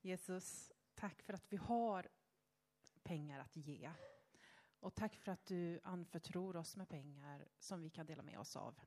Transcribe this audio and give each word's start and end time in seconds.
Jesus, 0.00 0.72
tack 0.94 1.22
för 1.22 1.32
att 1.32 1.52
vi 1.52 1.56
har 1.56 2.08
pengar 3.02 3.40
att 3.40 3.56
ge. 3.56 3.92
Och 4.80 4.94
tack 4.94 5.16
för 5.16 5.32
att 5.32 5.46
du 5.46 5.80
anförtror 5.82 6.56
oss 6.56 6.76
med 6.76 6.88
pengar 6.88 7.48
som 7.58 7.80
vi 7.80 7.90
kan 7.90 8.06
dela 8.06 8.22
med 8.22 8.38
oss 8.38 8.56
av. 8.56 8.80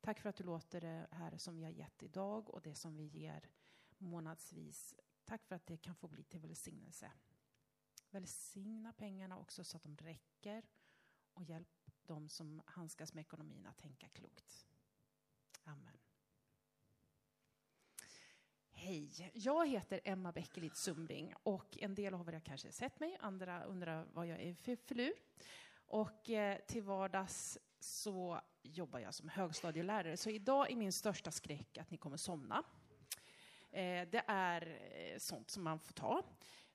Tack 0.00 0.20
för 0.20 0.28
att 0.28 0.36
du 0.36 0.44
låter 0.44 0.80
det 0.80 1.08
här 1.10 1.36
som 1.36 1.56
vi 1.56 1.64
har 1.64 1.70
gett 1.70 2.02
idag 2.02 2.50
och 2.50 2.62
det 2.62 2.74
som 2.74 2.96
vi 2.96 3.04
ger 3.04 3.50
månadsvis. 3.98 4.94
Tack 5.24 5.44
för 5.44 5.54
att 5.54 5.66
det 5.66 5.76
kan 5.76 5.94
få 5.94 6.08
bli 6.08 6.24
till 6.24 6.40
välsignelse. 6.40 7.12
Välsigna 8.10 8.92
pengarna 8.92 9.38
också 9.38 9.64
så 9.64 9.76
att 9.76 9.82
de 9.82 9.96
räcker 9.96 10.68
och 11.34 11.44
hjälp 11.44 11.90
de 12.06 12.28
som 12.28 12.62
handskas 12.66 13.14
med 13.14 13.20
ekonomin 13.20 13.66
att 13.66 13.78
tänka 13.78 14.08
klokt. 14.08 14.66
Amen. 15.64 15.98
Hej, 18.86 19.30
jag 19.32 19.68
heter 19.68 20.00
Emma 20.04 20.32
Bäckelid 20.32 20.76
Sumring 20.76 21.34
och 21.42 21.78
en 21.80 21.94
del 21.94 22.14
av 22.14 22.28
er 22.28 22.32
har 22.32 22.40
kanske 22.40 22.72
sett 22.72 23.00
mig, 23.00 23.16
andra 23.20 23.64
undrar 23.64 24.06
vad 24.12 24.26
jag 24.26 24.40
är 24.40 24.54
för 24.54 24.76
filur. 24.76 25.12
Och 25.86 26.30
eh, 26.30 26.58
till 26.66 26.82
vardags 26.82 27.58
så 27.80 28.40
jobbar 28.62 28.98
jag 28.98 29.14
som 29.14 29.28
högstadielärare, 29.28 30.16
så 30.16 30.30
idag 30.30 30.70
är 30.70 30.76
min 30.76 30.92
största 30.92 31.30
skräck 31.30 31.78
att 31.78 31.90
ni 31.90 31.96
kommer 31.96 32.16
somna. 32.16 32.62
Eh, 33.70 34.08
det 34.08 34.24
är 34.26 34.78
eh, 34.92 35.18
sånt 35.18 35.50
som 35.50 35.64
man 35.64 35.78
får 35.78 35.92
ta 35.92 36.22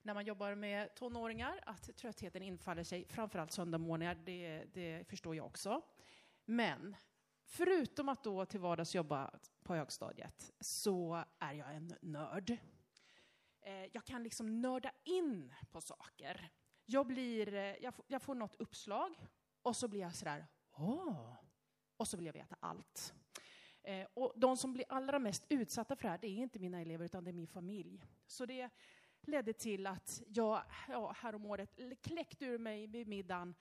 när 0.02 0.14
man 0.14 0.26
jobbar 0.26 0.56
med 0.56 0.96
tonåringar, 0.96 1.60
att 1.66 1.96
tröttheten 1.98 2.44
infaller 2.44 2.84
sig, 2.84 3.06
framförallt 3.10 3.52
söndagsmorgnar, 3.52 4.16
det, 4.16 4.64
det 4.74 5.10
förstår 5.10 5.36
jag 5.36 5.46
också. 5.46 5.82
Men 6.46 6.96
förutom 7.46 8.10
att 8.10 8.24
då 8.24 8.46
till 8.46 8.60
vardags 8.60 8.96
jobba 8.96 9.32
på 9.64 9.76
högstadiet 9.76 10.54
så 10.60 11.24
är 11.40 11.54
jag 11.54 11.76
en 11.76 11.94
nörd. 12.02 12.58
Eh, 13.62 13.86
jag 13.94 14.06
kan 14.06 14.24
liksom 14.24 14.62
nörda 14.62 14.92
in 15.04 15.54
på 15.72 15.82
saker. 15.82 16.52
Jag, 16.86 17.08
blir, 17.08 17.54
eh, 17.54 17.76
jag, 17.76 17.96
får, 17.96 18.06
jag 18.08 18.22
får 18.22 18.36
något 18.36 18.56
uppslag 18.56 19.28
och 19.62 19.76
så 19.76 19.88
blir 19.88 20.00
jag 20.00 20.16
sådär, 20.16 20.48
åh, 20.72 21.34
och 21.98 22.08
så 22.08 22.18
vill 22.18 22.26
jag 22.26 22.34
veta 22.34 22.56
allt. 22.60 23.14
Eh, 23.84 24.08
och 24.14 24.34
de 24.36 24.58
som 24.58 24.74
blir 24.74 24.86
allra 24.90 25.20
mest 25.20 25.46
utsatta 25.50 25.96
för 25.96 26.04
det 26.04 26.10
här, 26.10 26.18
det 26.18 26.28
är 26.28 26.38
inte 26.38 26.60
mina 26.60 26.82
elever 26.82 27.06
utan 27.06 27.24
det 27.24 27.32
är 27.32 27.34
min 27.34 27.48
familj. 27.48 28.06
Så 28.28 28.46
det 28.46 28.70
ledde 29.22 29.54
till 29.54 29.88
att 29.88 30.22
jag 30.28 30.64
ja, 30.88 31.12
häromåret 31.18 31.80
kläckte 32.02 32.46
ur 32.46 32.58
mig 32.58 32.88
vid 32.88 33.08
middagen, 33.08 33.56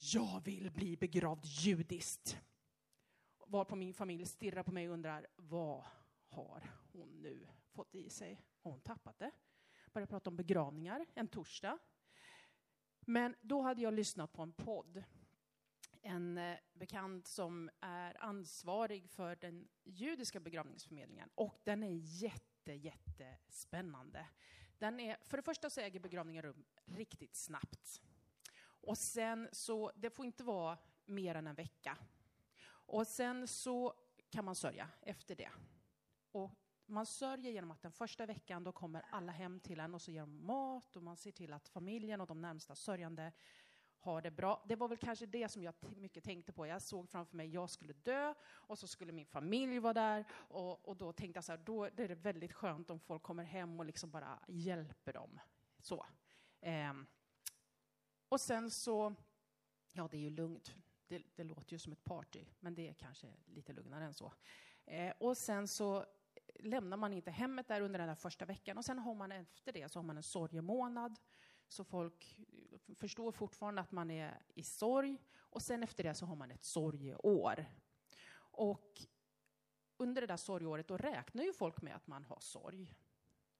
jag 0.00 0.42
vill 0.44 0.70
bli 0.70 0.96
begravd 0.96 1.44
judiskt 1.44 2.40
var 3.48 3.64
på 3.64 3.76
min 3.76 3.94
familj 3.94 4.26
stirrar 4.26 4.62
på 4.62 4.72
mig 4.72 4.88
och 4.88 4.94
undrar 4.94 5.26
vad 5.36 5.84
har 6.28 6.70
hon 6.92 7.22
nu 7.22 7.48
fått 7.70 7.94
i 7.94 8.10
sig? 8.10 8.42
Har 8.60 8.70
hon 8.70 8.80
tappat 8.80 9.18
det? 9.18 9.30
Började 9.92 10.10
prata 10.10 10.30
om 10.30 10.36
begravningar 10.36 11.06
en 11.14 11.28
torsdag. 11.28 11.78
Men 13.00 13.36
då 13.40 13.62
hade 13.62 13.82
jag 13.82 13.94
lyssnat 13.94 14.32
på 14.32 14.42
en 14.42 14.52
podd. 14.52 15.04
En 16.02 16.38
eh, 16.38 16.58
bekant 16.72 17.26
som 17.26 17.70
är 17.80 18.24
ansvarig 18.24 19.10
för 19.10 19.36
den 19.36 19.68
judiska 19.84 20.40
begravningsförmedlingen. 20.40 21.30
Och 21.34 21.60
den 21.64 21.82
är 21.82 22.22
jätte, 22.22 22.72
jättespännande. 22.72 24.26
Den 24.78 25.00
är, 25.00 25.16
för 25.22 25.36
det 25.36 25.42
första 25.42 25.70
så 25.70 25.80
äger 25.80 26.00
begravningen 26.00 26.42
rum 26.42 26.64
riktigt 26.84 27.36
snabbt. 27.36 28.02
Och 28.60 28.98
sen 28.98 29.48
så, 29.52 29.92
det 29.94 30.10
får 30.10 30.26
inte 30.26 30.44
vara 30.44 30.78
mer 31.04 31.34
än 31.34 31.46
en 31.46 31.54
vecka 31.54 31.98
och 32.88 33.06
sen 33.06 33.48
så 33.48 33.94
kan 34.30 34.44
man 34.44 34.54
sörja 34.54 34.88
efter 35.00 35.34
det. 35.34 35.50
Och 36.32 36.50
man 36.86 37.06
sörjer 37.06 37.52
genom 37.52 37.70
att 37.70 37.82
den 37.82 37.92
första 37.92 38.26
veckan 38.26 38.64
då 38.64 38.72
kommer 38.72 39.04
alla 39.10 39.32
hem 39.32 39.60
till 39.60 39.80
en 39.80 39.94
och 39.94 40.02
så 40.02 40.10
ger 40.10 40.20
de 40.20 40.46
mat 40.46 40.96
och 40.96 41.02
man 41.02 41.16
ser 41.16 41.32
till 41.32 41.52
att 41.52 41.68
familjen 41.68 42.20
och 42.20 42.26
de 42.26 42.40
närmsta 42.40 42.74
sörjande 42.74 43.32
har 43.98 44.22
det 44.22 44.30
bra. 44.30 44.64
Det 44.68 44.76
var 44.76 44.88
väl 44.88 44.98
kanske 44.98 45.26
det 45.26 45.48
som 45.48 45.62
jag 45.62 45.74
mycket 45.96 46.24
tänkte 46.24 46.52
på. 46.52 46.66
Jag 46.66 46.82
såg 46.82 47.08
framför 47.08 47.36
mig 47.36 47.48
jag 47.48 47.70
skulle 47.70 47.92
dö 47.92 48.34
och 48.44 48.78
så 48.78 48.86
skulle 48.86 49.12
min 49.12 49.26
familj 49.26 49.78
vara 49.78 49.94
där 49.94 50.24
och, 50.32 50.88
och 50.88 50.96
då 50.96 51.12
tänkte 51.12 51.36
jag 51.36 51.44
så 51.44 51.52
här, 51.52 51.58
då 51.58 51.84
är 51.84 52.08
det 52.08 52.14
väldigt 52.14 52.52
skönt 52.52 52.90
om 52.90 53.00
folk 53.00 53.22
kommer 53.22 53.44
hem 53.44 53.78
och 53.78 53.86
liksom 53.86 54.10
bara 54.10 54.38
hjälper 54.48 55.12
dem. 55.12 55.40
Så. 55.78 56.06
Eh. 56.60 56.92
Och 58.28 58.40
sen 58.40 58.70
så, 58.70 59.14
ja 59.92 60.08
det 60.08 60.16
är 60.16 60.20
ju 60.20 60.30
lugnt 60.30 60.74
det, 61.08 61.22
det, 61.36 61.44
låter 61.44 61.72
ju 61.72 61.78
som 61.78 61.92
ett 61.92 62.04
party, 62.04 62.44
men 62.60 62.74
det 62.74 62.88
är 62.88 62.94
kanske 62.94 63.26
lite 63.46 63.72
lugnare 63.72 64.04
än 64.04 64.14
så. 64.14 64.32
Eh, 64.84 65.12
och 65.18 65.36
sen 65.36 65.68
så 65.68 66.06
lämnar 66.54 66.96
man 66.96 67.12
inte 67.12 67.30
hemmet 67.30 67.68
där 67.68 67.80
under 67.80 67.98
den 67.98 68.08
där 68.08 68.14
första 68.14 68.44
veckan 68.44 68.78
och 68.78 68.84
sen 68.84 68.98
har 68.98 69.14
man 69.14 69.32
efter 69.32 69.72
det 69.72 69.88
så 69.88 69.98
har 69.98 70.04
man 70.04 70.16
en 70.16 70.22
sorgemånad 70.22 71.18
så 71.68 71.84
folk 71.84 72.38
eh, 72.38 72.94
förstår 72.94 73.32
fortfarande 73.32 73.80
att 73.80 73.92
man 73.92 74.10
är 74.10 74.42
i 74.54 74.62
sorg 74.62 75.18
och 75.36 75.62
sen 75.62 75.82
efter 75.82 76.04
det 76.04 76.14
så 76.14 76.26
har 76.26 76.36
man 76.36 76.50
ett 76.50 76.64
sorgeår. 76.64 77.66
Och 78.38 79.00
under 79.96 80.20
det 80.20 80.26
där 80.26 80.36
sorgeåret 80.36 80.88
då 80.88 80.96
räknar 80.96 81.44
ju 81.44 81.52
folk 81.52 81.82
med 81.82 81.96
att 81.96 82.06
man 82.06 82.24
har 82.24 82.40
sorg. 82.40 82.94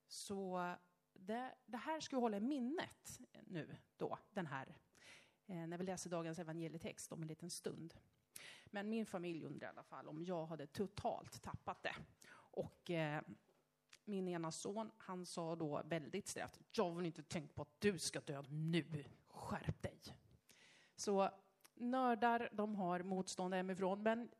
Så 0.06 0.74
det, 1.12 1.54
det 1.66 1.76
här 1.76 2.00
ska 2.00 2.16
vi 2.16 2.20
hålla 2.20 2.36
i 2.36 2.40
minnet 2.40 3.20
nu 3.46 3.76
då, 3.96 4.18
den 4.30 4.46
här 4.46 4.78
Eh, 5.48 5.66
när 5.66 5.78
vi 5.78 5.84
läser 5.84 6.10
dagens 6.10 6.38
evangelietext 6.38 7.12
om 7.12 7.22
en 7.22 7.28
liten 7.28 7.50
stund. 7.50 7.94
Men 8.66 8.88
min 8.88 9.06
familj 9.06 9.44
undrar 9.44 9.68
i 9.68 9.70
alla 9.70 9.82
fall 9.82 10.08
om 10.08 10.24
jag 10.24 10.46
hade 10.46 10.66
totalt 10.66 11.42
tappat 11.42 11.82
det. 11.82 11.94
Och 12.32 12.90
eh, 12.90 13.22
min 14.04 14.28
ena 14.28 14.52
son, 14.52 14.90
han 14.96 15.26
sa 15.26 15.56
då 15.56 15.82
väldigt 15.84 16.28
strävt, 16.28 16.60
jag 16.70 16.94
vill 16.94 17.06
inte 17.06 17.22
tänka 17.22 17.54
på 17.54 17.62
att 17.62 17.80
du 17.80 17.98
ska 17.98 18.20
dö 18.20 18.42
nu, 18.48 19.04
skärp 19.28 19.82
dig. 19.82 20.00
Så 20.96 21.30
nördar, 21.74 22.48
de 22.52 22.74
har 22.74 23.02
motstånd 23.02 23.54
hemifrån, 23.54 24.02
men 24.02 24.30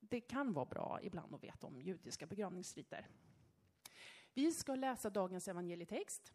det 0.00 0.20
kan 0.20 0.52
vara 0.52 0.64
bra 0.64 0.98
ibland 1.02 1.34
att 1.34 1.44
veta 1.44 1.66
om 1.66 1.80
judiska 1.80 2.26
begravningsriter. 2.26 3.08
Vi 4.34 4.52
ska 4.52 4.74
läsa 4.74 5.10
dagens 5.10 5.48
evangelietext 5.48 6.32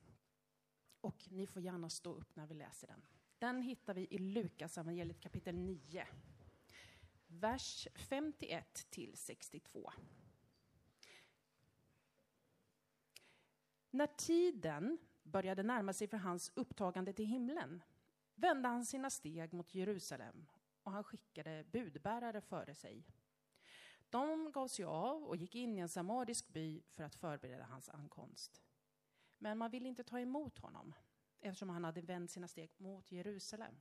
och 1.02 1.28
ni 1.30 1.48
får 1.48 1.62
gärna 1.62 1.90
stå 1.90 2.14
upp 2.14 2.36
när 2.36 2.48
vi 2.48 2.54
läser 2.54 2.88
den. 2.88 3.06
Den 3.40 3.62
hittar 3.62 3.94
vi 3.94 4.08
i 4.12 4.18
Lukas 4.18 4.78
evangeliet 4.78 5.22
kapitel 5.22 5.56
9, 5.56 6.08
vers 7.28 7.88
51 7.96 8.88
till 8.90 9.18
62. 9.18 9.92
När 13.90 14.08
tiden 14.08 14.98
började 15.24 15.64
närma 15.64 15.94
sig 15.94 16.08
för 16.08 16.18
hans 16.18 16.52
upptagande 16.56 17.14
till 17.14 17.26
himlen 17.26 17.84
vände 18.36 18.68
han 18.68 18.86
sina 18.86 19.10
steg 19.10 19.54
mot 19.54 19.76
Jerusalem 19.76 20.48
och 20.84 20.92
han 20.92 21.04
skickade 21.04 21.64
budbärare 21.64 22.42
före 22.42 22.76
sig. 22.76 23.06
De 24.10 24.52
gav 24.52 24.68
sig 24.68 24.86
av 24.86 25.24
och 25.24 25.36
gick 25.36 25.56
in 25.56 25.78
i 25.78 25.80
en 25.80 25.90
samarisk 25.90 26.48
by 26.48 26.84
för 26.92 27.04
att 27.04 27.16
förbereda 27.16 27.64
hans 27.64 27.90
ankomst. 27.90 28.62
Men 29.38 29.58
man 29.58 29.72
ville 29.72 29.90
inte 29.90 30.04
ta 30.04 30.20
emot 30.20 30.60
honom 30.60 30.94
eftersom 31.46 31.70
han 31.70 31.84
hade 31.84 32.02
vänt 32.02 32.32
sina 32.32 32.48
steg 32.48 32.72
mot 32.78 33.12
Jerusalem. 33.12 33.76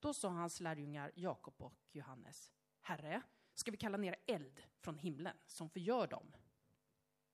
Då 0.00 0.14
sa 0.14 0.28
hans 0.28 0.60
lärjungar 0.60 1.12
Jakob 1.14 1.62
och 1.62 1.74
Johannes, 1.92 2.52
Herre, 2.80 3.22
ska 3.54 3.70
vi 3.70 3.76
kalla 3.76 3.96
ner 3.96 4.16
eld 4.26 4.62
från 4.78 4.98
himlen 4.98 5.36
som 5.46 5.70
förgör 5.70 6.06
dem? 6.06 6.32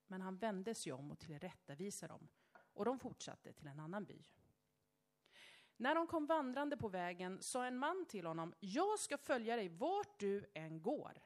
Men 0.07 0.21
han 0.21 0.37
vände 0.37 0.75
sig 0.75 0.93
om 0.93 1.11
och 1.11 1.19
tillrättavisade 1.19 2.13
dem 2.13 2.27
och 2.53 2.85
de 2.85 2.99
fortsatte 2.99 3.53
till 3.53 3.67
en 3.67 3.79
annan 3.79 4.05
by. 4.05 4.23
När 5.77 5.95
de 5.95 6.07
kom 6.07 6.25
vandrande 6.25 6.77
på 6.77 6.87
vägen 6.87 7.41
sa 7.41 7.65
en 7.65 7.77
man 7.77 8.05
till 8.09 8.25
honom, 8.25 8.53
jag 8.59 8.99
ska 8.99 9.17
följa 9.17 9.55
dig 9.55 9.69
vart 9.69 10.19
du 10.19 10.51
än 10.53 10.81
går. 10.81 11.23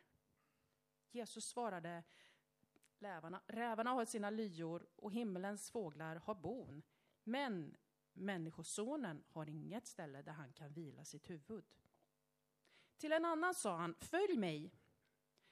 Jesus 1.12 1.46
svarade, 1.46 2.04
rävarna, 3.00 3.42
rävarna 3.48 3.90
har 3.90 4.06
sina 4.06 4.30
lyor 4.30 4.88
och 4.96 5.12
himmelens 5.12 5.72
fåglar 5.72 6.16
har 6.16 6.36
bon, 6.36 6.84
men 7.26 7.78
Människosonen 8.18 9.24
har 9.28 9.50
inget 9.50 9.88
ställe 9.88 10.22
där 10.22 10.32
han 10.32 10.54
kan 10.54 10.74
vila 10.74 11.06
sitt 11.06 11.30
huvud. 11.30 11.66
Till 12.98 13.12
en 13.12 13.26
annan 13.26 13.54
sa 13.54 13.78
han, 13.78 13.96
följ 14.00 14.38
mig. 14.38 14.74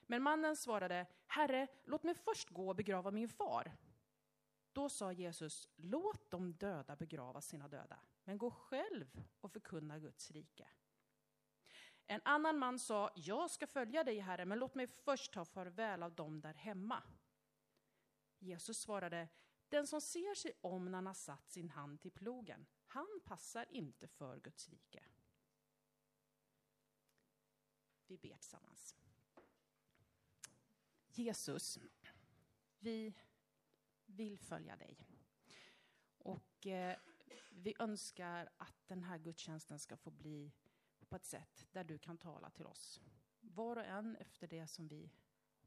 Men 0.06 0.22
mannen 0.22 0.56
svarade, 0.56 1.06
Herre, 1.26 1.68
låt 1.84 2.02
mig 2.02 2.14
först 2.14 2.50
gå 2.50 2.68
och 2.68 2.76
begrava 2.76 3.10
min 3.10 3.28
far. 3.28 3.76
Då 4.72 4.88
sa 4.88 5.12
Jesus, 5.12 5.68
låt 5.76 6.30
de 6.30 6.52
döda 6.52 6.96
begrava 6.96 7.40
sina 7.40 7.68
döda, 7.68 8.00
men 8.24 8.38
gå 8.38 8.50
själv 8.50 9.24
och 9.40 9.52
förkunna 9.52 9.98
Guds 9.98 10.30
rike. 10.30 10.68
En 12.06 12.20
annan 12.24 12.58
man 12.58 12.78
sa, 12.78 13.10
jag 13.16 13.50
ska 13.50 13.66
följa 13.66 14.04
dig, 14.04 14.18
Herre, 14.18 14.44
men 14.44 14.58
låt 14.58 14.74
mig 14.74 14.86
först 14.86 15.32
ta 15.32 15.44
farväl 15.44 16.02
av 16.02 16.14
dem 16.14 16.40
där 16.40 16.54
hemma. 16.54 17.02
Jesus 18.38 18.78
svarade, 18.78 19.28
den 19.74 19.86
som 19.86 20.00
ser 20.00 20.34
sig 20.34 20.52
om 20.60 20.84
när 20.84 20.92
han 20.92 21.06
har 21.06 21.14
satt 21.14 21.50
sin 21.50 21.70
hand 21.70 22.00
till 22.00 22.12
plogen, 22.12 22.66
han 22.86 23.20
passar 23.24 23.66
inte 23.70 24.08
för 24.08 24.40
Guds 24.40 24.68
rike. 24.68 25.04
Vi 28.06 28.18
ber 28.18 28.36
tillsammans. 28.36 28.96
Jesus, 31.08 31.78
vi 32.78 33.14
vill 34.06 34.38
följa 34.38 34.76
dig. 34.76 35.06
Och 36.18 36.66
eh, 36.66 36.98
vi 37.50 37.74
önskar 37.78 38.50
att 38.56 38.88
den 38.88 39.02
här 39.02 39.18
gudstjänsten 39.18 39.78
ska 39.78 39.96
få 39.96 40.10
bli 40.10 40.52
på 41.08 41.16
ett 41.16 41.24
sätt 41.24 41.66
där 41.72 41.84
du 41.84 41.98
kan 41.98 42.18
tala 42.18 42.50
till 42.50 42.66
oss. 42.66 43.00
Var 43.40 43.76
och 43.76 43.84
en 43.84 44.16
efter 44.16 44.46
det 44.46 44.66
som 44.66 44.88
vi 44.88 45.10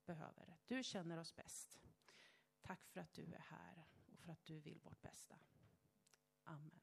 behöver. 0.06 0.58
Du 0.68 0.84
känner 0.84 1.18
oss 1.18 1.36
bäst. 1.36 1.80
Tack 2.62 2.88
för 2.88 3.00
att 3.00 3.14
du 3.14 3.34
är 3.34 3.40
här 3.40 3.97
för 4.28 4.34
att 4.34 4.46
du 4.46 4.60
vill 4.60 4.80
vårt 4.84 5.02
bästa. 5.02 5.36
Amen. 6.44 6.80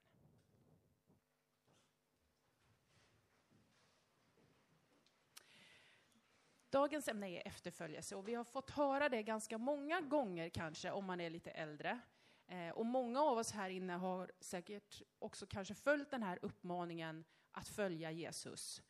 Dagens 6.70 7.08
ämne 7.08 7.28
är 7.28 7.46
efterföljelse 7.46 8.16
och 8.16 8.28
vi 8.28 8.34
har 8.34 8.44
fått 8.44 8.70
höra 8.70 9.08
det 9.08 9.22
ganska 9.22 9.58
många 9.58 10.00
gånger 10.00 10.48
kanske 10.48 10.90
om 10.90 11.04
man 11.04 11.20
är 11.20 11.30
lite 11.30 11.50
äldre. 11.50 12.00
Eh, 12.46 12.68
och 12.68 12.86
många 12.86 13.22
av 13.22 13.38
oss 13.38 13.52
här 13.52 13.70
inne 13.70 13.92
har 13.92 14.32
säkert 14.40 15.02
också 15.18 15.46
kanske 15.46 15.74
följt 15.74 16.10
den 16.10 16.22
här 16.22 16.38
uppmaningen 16.42 17.24
att 17.50 17.68
följa 17.68 18.10
Jesus. 18.10 18.82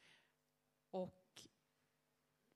Och 0.90 1.48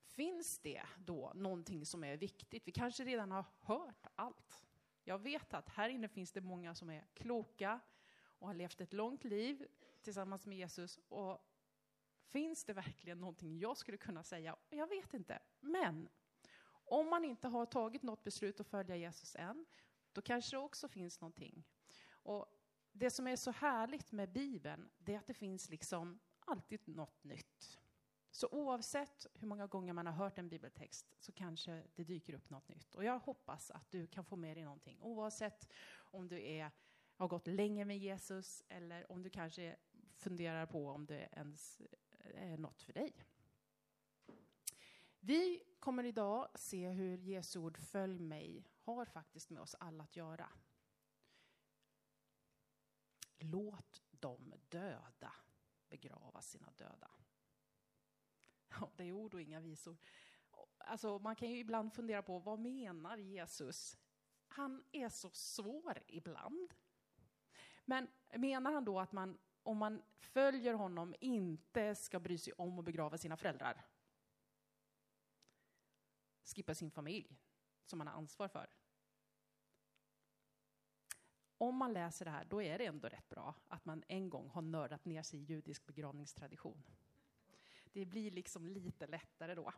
finns 0.05 0.59
det 0.59 0.83
då 0.99 1.33
någonting 1.35 1.87
som 1.87 2.05
är 2.05 2.17
viktigt? 2.17 2.69
Vi 2.69 2.73
kanske 2.73 3.05
redan 3.05 3.31
har 3.31 3.45
hört 3.61 4.07
allt. 4.15 4.68
Jag 5.09 5.19
vet 5.19 5.55
att 5.55 5.69
här 5.69 5.89
inne 5.89 6.09
finns 6.09 6.33
det 6.33 6.41
många 6.41 6.75
som 6.75 6.91
är 6.91 7.05
kloka 7.15 7.81
och 8.21 8.47
har 8.47 8.55
levt 8.55 8.81
ett 8.81 8.93
långt 8.93 9.25
liv 9.25 9.67
tillsammans 10.03 10.47
med 10.47 10.59
Jesus. 10.59 10.99
Och 11.09 11.39
finns 12.27 12.65
det 12.65 12.73
verkligen 12.73 13.21
någonting 13.21 13.59
jag 13.59 13.77
skulle 13.77 13.99
kunna 13.99 14.23
säga? 14.23 14.57
Jag 14.71 14.87
vet 14.87 15.15
inte. 15.15 15.39
Men 15.61 16.09
om 16.71 17.11
man 17.11 17.25
inte 17.25 17.49
har 17.49 17.67
tagit 17.67 18.03
något 18.03 18.25
beslut 18.25 18.61
att 18.61 18.67
följa 18.67 18.97
Jesus 18.97 19.37
än, 19.37 19.67
då 20.13 20.23
kanske 20.23 20.57
det 20.57 20.61
också 20.61 20.89
finns 20.89 21.21
någonting. 21.21 21.65
Och 22.11 22.47
det 22.93 23.11
som 23.11 23.27
är 23.27 23.37
så 23.37 23.51
härligt 23.51 24.13
med 24.13 24.33
Bibeln, 24.33 24.91
det 24.99 25.15
är 25.15 25.19
att 25.19 25.27
det 25.27 25.35
finns 25.35 25.71
liksom 25.71 26.21
alltid 26.39 26.89
något 26.89 27.25
nytt. 27.25 27.48
Så 28.39 28.49
oavsett 28.51 29.27
hur 29.35 29.47
många 29.47 29.67
gånger 29.67 29.93
man 29.93 30.07
har 30.07 30.13
hört 30.13 30.39
en 30.39 30.49
bibeltext 30.49 31.15
så 31.19 31.33
kanske 31.33 31.85
det 31.95 32.05
dyker 32.05 32.35
upp 32.35 32.51
något 32.51 32.69
nytt. 32.69 32.95
Och 32.95 33.05
jag 33.05 33.19
hoppas 33.19 33.71
att 33.71 33.91
du 33.91 34.07
kan 34.07 34.25
få 34.25 34.37
med 34.37 34.57
dig 34.57 34.65
någonting. 34.65 34.99
Oavsett 35.01 35.69
om 35.93 36.29
du 36.29 36.43
är, 36.43 36.71
har 37.15 37.29
gått 37.29 37.47
länge 37.47 37.85
med 37.85 37.99
Jesus 37.99 38.63
eller 38.69 39.13
om 39.13 39.23
du 39.23 39.31
kanske 39.31 39.77
funderar 40.17 40.67
på 40.67 40.89
om 40.89 41.07
det 41.07 41.29
ens 41.33 41.81
är 42.21 42.57
något 42.57 42.83
för 42.83 42.93
dig. 42.93 43.27
Vi 45.21 45.63
kommer 45.79 46.05
idag 46.05 46.49
se 46.55 46.89
hur 46.89 47.19
Jesu 47.19 47.59
ord 47.59 47.79
Följ 47.79 48.21
mig 48.21 48.65
har 48.81 49.05
faktiskt 49.05 49.51
med 49.51 49.63
oss 49.63 49.75
alla 49.81 50.05
att 50.05 50.17
göra. 50.17 50.53
Låt 53.39 54.03
de 54.11 54.55
döda 54.69 55.33
begrava 55.89 56.43
sina 56.43 56.71
döda. 56.71 57.11
Ja, 58.69 58.91
det 58.97 59.05
är 59.05 59.13
ord 59.13 59.35
och 59.35 59.41
inga 59.41 59.61
visor. 59.61 59.97
Alltså, 60.79 61.19
man 61.19 61.37
kan 61.37 61.51
ju 61.51 61.59
ibland 61.59 61.93
fundera 61.93 62.23
på 62.23 62.39
vad 62.39 62.59
menar 62.59 63.19
Jesus? 63.19 63.99
Han 64.49 64.85
är 64.93 65.09
så 65.09 65.31
svår 65.31 66.03
ibland. 66.07 66.75
Men 67.85 68.09
menar 68.35 68.73
han 68.73 68.85
då 68.85 69.01
att 69.01 69.13
man, 69.13 69.39
om 69.63 69.77
man 69.77 70.03
följer 70.19 70.75
honom, 70.75 71.15
inte 71.21 71.95
ska 71.95 72.21
bry 72.21 72.39
sig 72.39 72.53
om 72.53 72.79
att 72.79 72.85
begrava 72.85 73.19
sina 73.19 73.37
föräldrar? 73.37 73.85
Skippa 76.45 76.75
sin 76.75 76.91
familj, 76.91 77.39
som 77.85 77.99
man 77.99 78.07
har 78.07 78.15
ansvar 78.15 78.49
för? 78.49 78.69
om 81.59 81.77
man 81.77 81.93
läser 81.93 82.25
det 82.25 82.31
här, 82.31 82.45
då 82.45 82.63
är 82.63 82.79
det 82.79 82.87
ändå 82.87 83.09
rätt 83.09 83.29
bra 83.29 83.55
att 83.69 83.85
man 83.85 84.05
en 84.09 84.31
gång 84.31 84.49
har 84.49 84.63
nördat 84.63 85.05
ner 85.05 85.23
sig 85.23 85.41
i 85.41 85.43
judisk 85.43 85.87
begravningstradition. 85.87 86.83
Det 87.99 88.07
blir 88.07 88.31
liksom 88.31 88.67
lite 88.67 89.07
lättare 89.07 89.55
då. 89.55 89.73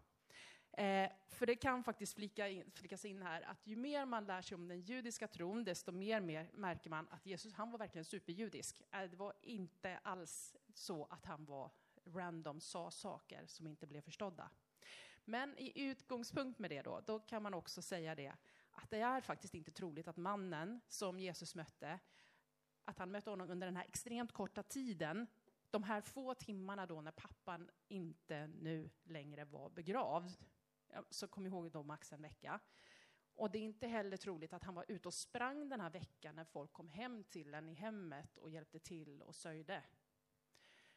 Eh, 0.72 1.10
för 1.28 1.46
det 1.46 1.56
kan 1.56 1.84
faktiskt 1.84 2.14
flika 2.14 2.48
in, 2.48 2.70
flikas 2.70 3.04
in 3.04 3.22
här 3.22 3.42
att 3.42 3.66
ju 3.66 3.76
mer 3.76 4.06
man 4.06 4.24
lär 4.24 4.42
sig 4.42 4.54
om 4.54 4.68
den 4.68 4.80
judiska 4.80 5.28
tron, 5.28 5.64
desto 5.64 5.92
mer, 5.92 6.20
mer 6.20 6.50
märker 6.52 6.90
man 6.90 7.08
att 7.10 7.26
Jesus, 7.26 7.52
han 7.52 7.70
var 7.70 7.78
verkligen 7.78 8.04
superjudisk. 8.04 8.82
Eh, 8.90 9.10
det 9.10 9.16
var 9.16 9.32
inte 9.42 9.98
alls 9.98 10.56
så 10.74 11.04
att 11.04 11.24
han 11.24 11.44
var 11.44 11.70
random, 12.04 12.60
sa 12.60 12.90
saker 12.90 13.46
som 13.46 13.66
inte 13.66 13.86
blev 13.86 14.00
förstådda. 14.00 14.50
Men 15.24 15.58
i 15.58 15.82
utgångspunkt 15.82 16.58
med 16.58 16.70
det 16.70 16.82
då, 16.82 17.00
då 17.06 17.18
kan 17.18 17.42
man 17.42 17.54
också 17.54 17.82
säga 17.82 18.14
det 18.14 18.32
att 18.70 18.90
det 18.90 19.00
är 19.00 19.20
faktiskt 19.20 19.54
inte 19.54 19.70
troligt 19.70 20.08
att 20.08 20.16
mannen 20.16 20.80
som 20.88 21.20
Jesus 21.20 21.54
mötte, 21.54 21.98
att 22.84 22.98
han 22.98 23.10
mötte 23.10 23.30
honom 23.30 23.50
under 23.50 23.66
den 23.66 23.76
här 23.76 23.84
extremt 23.84 24.32
korta 24.32 24.62
tiden, 24.62 25.26
de 25.70 25.82
här 25.82 26.00
få 26.00 26.34
timmarna 26.34 26.86
då 26.86 27.00
när 27.00 27.10
pappan 27.10 27.70
inte 27.88 28.46
nu 28.46 28.90
längre 29.02 29.44
var 29.44 29.70
begravd, 29.70 30.36
så 31.10 31.28
kom 31.28 31.46
ihåg 31.46 31.70
då 31.70 31.82
max 31.82 32.12
en 32.12 32.22
vecka. 32.22 32.60
Och 33.34 33.50
det 33.50 33.58
är 33.58 33.62
inte 33.62 33.86
heller 33.86 34.16
troligt 34.16 34.52
att 34.52 34.64
han 34.64 34.74
var 34.74 34.84
ute 34.88 35.08
och 35.08 35.14
sprang 35.14 35.68
den 35.68 35.80
här 35.80 35.90
veckan 35.90 36.36
när 36.36 36.44
folk 36.44 36.72
kom 36.72 36.88
hem 36.88 37.24
till 37.24 37.54
en 37.54 37.68
i 37.68 37.74
hemmet 37.74 38.38
och 38.38 38.50
hjälpte 38.50 38.78
till 38.78 39.22
och 39.22 39.34
sörjde. 39.34 39.82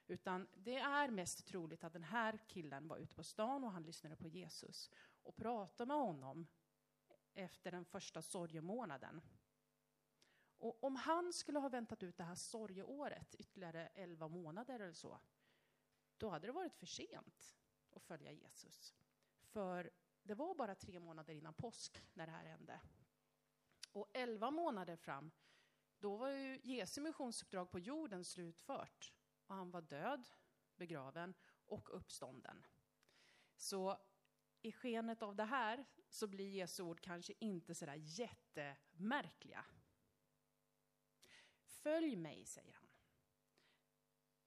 Utan 0.08 0.48
det 0.54 0.78
är 0.78 1.10
mest 1.10 1.46
troligt 1.46 1.84
att 1.84 1.94
den 1.94 2.04
här 2.04 2.40
killen 2.48 2.88
var 2.88 2.98
ute 2.98 3.16
på 3.16 3.24
stan 3.24 3.64
och 3.64 3.72
han 3.72 3.84
lyssnade 3.84 4.16
på 4.16 4.28
Jesus 4.28 4.92
och 5.24 5.36
pratade 5.36 5.88
med 5.88 5.98
honom 5.98 6.48
efter 7.34 7.72
den 7.72 7.86
första 7.86 8.22
sorgemånaden. 8.22 9.22
Och 10.64 10.84
om 10.84 10.96
han 10.96 11.34
skulle 11.34 11.60
ha 11.60 11.70
väntat 11.70 12.04
ut 12.04 12.18
det 12.18 12.24
här 12.24 12.36
sorgeåret, 12.36 13.36
ytterligare 13.36 13.88
11 13.88 14.28
månader 14.28 14.80
eller 14.80 14.94
så, 14.94 15.20
då 16.18 16.30
hade 16.30 16.48
det 16.48 16.52
varit 16.52 16.76
för 16.76 16.86
sent 16.86 17.56
att 17.92 18.04
följa 18.04 18.32
Jesus. 18.32 18.94
För 19.42 19.92
det 20.22 20.34
var 20.34 20.56
bara 20.56 20.76
tre 20.76 21.00
månader 21.00 21.34
innan 21.34 21.54
påsk 21.54 22.04
när 22.14 22.26
det 22.26 22.32
här 22.32 22.46
hände. 22.46 22.82
Och 23.92 24.10
11 24.14 24.52
månader 24.52 24.96
fram, 24.96 25.32
då 26.00 26.16
var 26.16 26.30
ju 26.30 26.60
Jesu 26.64 27.02
missionsuppdrag 27.02 27.72
på 27.72 27.80
jorden 27.80 28.26
slutfört. 28.26 29.14
Och 29.48 29.56
han 29.56 29.72
var 29.72 29.82
död, 29.82 30.30
begraven 30.76 31.34
och 31.66 31.96
uppstånden. 31.96 32.66
Så 33.56 33.98
i 34.62 34.72
skenet 34.72 35.22
av 35.22 35.36
det 35.36 35.46
här 35.46 35.86
så 36.10 36.28
blir 36.28 36.50
Jesu 36.50 36.84
ord 36.84 37.02
kanske 37.02 37.34
inte 37.40 37.76
sådär 37.76 37.96
jättemärkliga. 37.96 39.66
Följ 41.84 42.16
mig, 42.16 42.46
säger 42.46 42.74
han. 42.74 42.88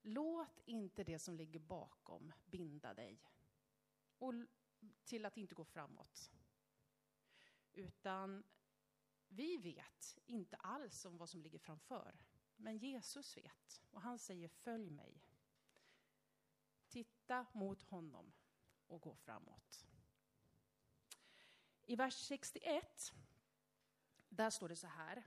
Låt 0.01 0.61
inte 0.65 1.03
det 1.03 1.19
som 1.19 1.35
ligger 1.35 1.59
bakom 1.59 2.33
binda 2.45 2.93
dig 2.93 3.23
och 4.17 4.33
till 5.03 5.25
att 5.25 5.37
inte 5.37 5.55
gå 5.55 5.65
framåt. 5.65 6.31
Utan 7.73 8.43
vi 9.27 9.57
vet 9.57 10.17
inte 10.25 10.55
alls 10.55 11.05
om 11.05 11.17
vad 11.17 11.29
som 11.29 11.41
ligger 11.41 11.59
framför. 11.59 12.25
Men 12.55 12.77
Jesus 12.77 13.37
vet 13.37 13.81
och 13.91 14.01
han 14.01 14.19
säger 14.19 14.47
följ 14.47 14.89
mig. 14.89 15.23
Titta 16.87 17.45
mot 17.53 17.81
honom 17.81 18.33
och 18.87 19.01
gå 19.01 19.15
framåt. 19.15 19.85
I 21.85 21.95
vers 21.95 22.13
61, 22.13 23.13
där 24.29 24.49
står 24.49 24.69
det 24.69 24.75
så 24.75 24.87
här. 24.87 25.23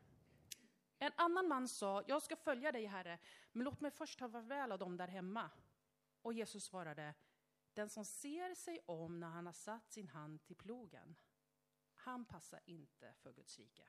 En 1.02 1.12
annan 1.16 1.48
man 1.48 1.68
sa, 1.68 2.02
jag 2.06 2.22
ska 2.22 2.36
följa 2.36 2.72
dig, 2.72 2.86
Herre, 2.86 3.18
men 3.52 3.64
låt 3.64 3.80
mig 3.80 3.90
först 3.90 4.18
ta 4.18 4.28
farväl 4.28 4.72
av 4.72 4.78
dem 4.78 4.96
där 4.96 5.08
hemma. 5.08 5.50
Och 6.22 6.32
Jesus 6.32 6.64
svarade, 6.64 7.14
den 7.72 7.88
som 7.88 8.04
ser 8.04 8.54
sig 8.54 8.80
om 8.86 9.20
när 9.20 9.28
han 9.28 9.46
har 9.46 9.52
satt 9.52 9.90
sin 9.90 10.08
hand 10.08 10.44
till 10.44 10.56
plogen, 10.56 11.16
han 11.94 12.24
passar 12.24 12.60
inte 12.64 13.14
för 13.22 13.32
Guds 13.32 13.58
rike. 13.58 13.88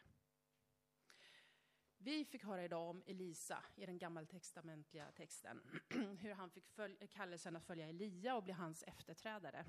Vi 1.97 2.25
fick 2.25 2.43
höra 2.43 2.63
idag 2.63 2.89
om 2.89 3.03
Elisa 3.05 3.63
i 3.75 3.85
den 3.85 3.97
gammaltestamentliga 3.97 5.11
texten, 5.11 5.81
hur 6.19 6.33
han 6.33 6.49
fick 6.49 6.65
kallelsen 7.09 7.55
att 7.55 7.65
följa 7.65 7.89
Elia 7.89 8.35
och 8.35 8.43
bli 8.43 8.53
hans 8.53 8.83
efterträdare. 8.83 9.65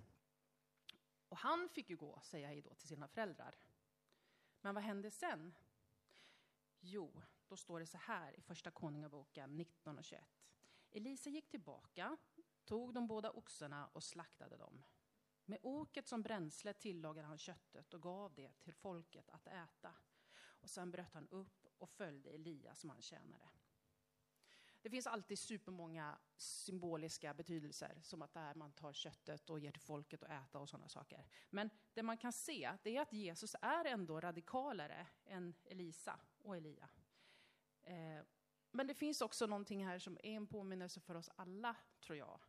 Och 1.28 1.38
han 1.38 1.68
fick 1.68 1.90
ju 1.90 1.96
gå, 1.96 2.20
säga 2.22 2.48
hej 2.48 2.62
då 2.62 2.74
till 2.74 2.88
sina 2.88 3.08
föräldrar. 3.08 3.54
Men 4.60 4.74
vad 4.74 4.84
hände 4.84 5.10
sen? 5.10 5.54
Jo, 6.84 7.22
då 7.48 7.56
står 7.56 7.80
det 7.80 7.86
så 7.86 7.98
här 7.98 8.38
i 8.38 8.40
Första 8.40 8.70
Konungaboken 8.70 9.56
19 9.56 9.98
och 9.98 10.04
21. 10.04 10.24
Elisa 10.90 11.30
gick 11.30 11.50
tillbaka, 11.50 12.16
tog 12.64 12.94
de 12.94 13.06
båda 13.06 13.30
oxarna 13.30 13.86
och 13.86 14.04
slaktade 14.04 14.56
dem. 14.56 14.82
Med 15.44 15.58
oket 15.62 16.08
som 16.08 16.22
bränsle 16.22 16.72
tillagade 16.72 17.28
han 17.28 17.38
köttet 17.38 17.94
och 17.94 18.02
gav 18.02 18.34
det 18.34 18.52
till 18.62 18.72
folket 18.72 19.30
att 19.30 19.46
äta. 19.46 19.94
Och 20.34 20.70
sen 20.70 20.90
bröt 20.90 21.14
han 21.14 21.28
upp 21.28 21.66
och 21.78 21.90
följde 21.90 22.30
Elia 22.30 22.74
som 22.74 22.90
han 22.90 23.02
tjänade. 23.02 23.48
Det 24.82 24.90
finns 24.90 25.06
alltid 25.06 25.38
supermånga 25.38 26.18
symboliska 26.36 27.34
betydelser, 27.34 28.00
som 28.02 28.22
att 28.22 28.32
där 28.32 28.54
man 28.54 28.72
tar 28.72 28.92
köttet 28.92 29.50
och 29.50 29.60
ger 29.60 29.72
till 29.72 29.80
folket 29.80 30.22
att 30.22 30.30
äta 30.30 30.58
och 30.58 30.68
sådana 30.68 30.88
saker. 30.88 31.26
Men 31.50 31.70
det 31.94 32.02
man 32.02 32.18
kan 32.18 32.32
se, 32.32 32.72
det 32.82 32.96
är 32.96 33.02
att 33.02 33.12
Jesus 33.12 33.56
är 33.60 33.84
ändå 33.84 34.20
radikalare 34.20 35.06
än 35.24 35.54
Elisa 35.64 36.20
och 36.44 36.56
Elia. 36.56 36.88
Eh, 37.82 38.24
men 38.70 38.86
det 38.86 38.94
finns 38.94 39.20
också 39.20 39.46
någonting 39.46 39.86
här 39.86 39.98
som 39.98 40.16
är 40.16 40.36
en 40.36 40.46
påminnelse 40.46 41.00
för 41.00 41.14
oss 41.14 41.30
alla, 41.36 41.76
tror 42.00 42.18
jag. 42.18 42.40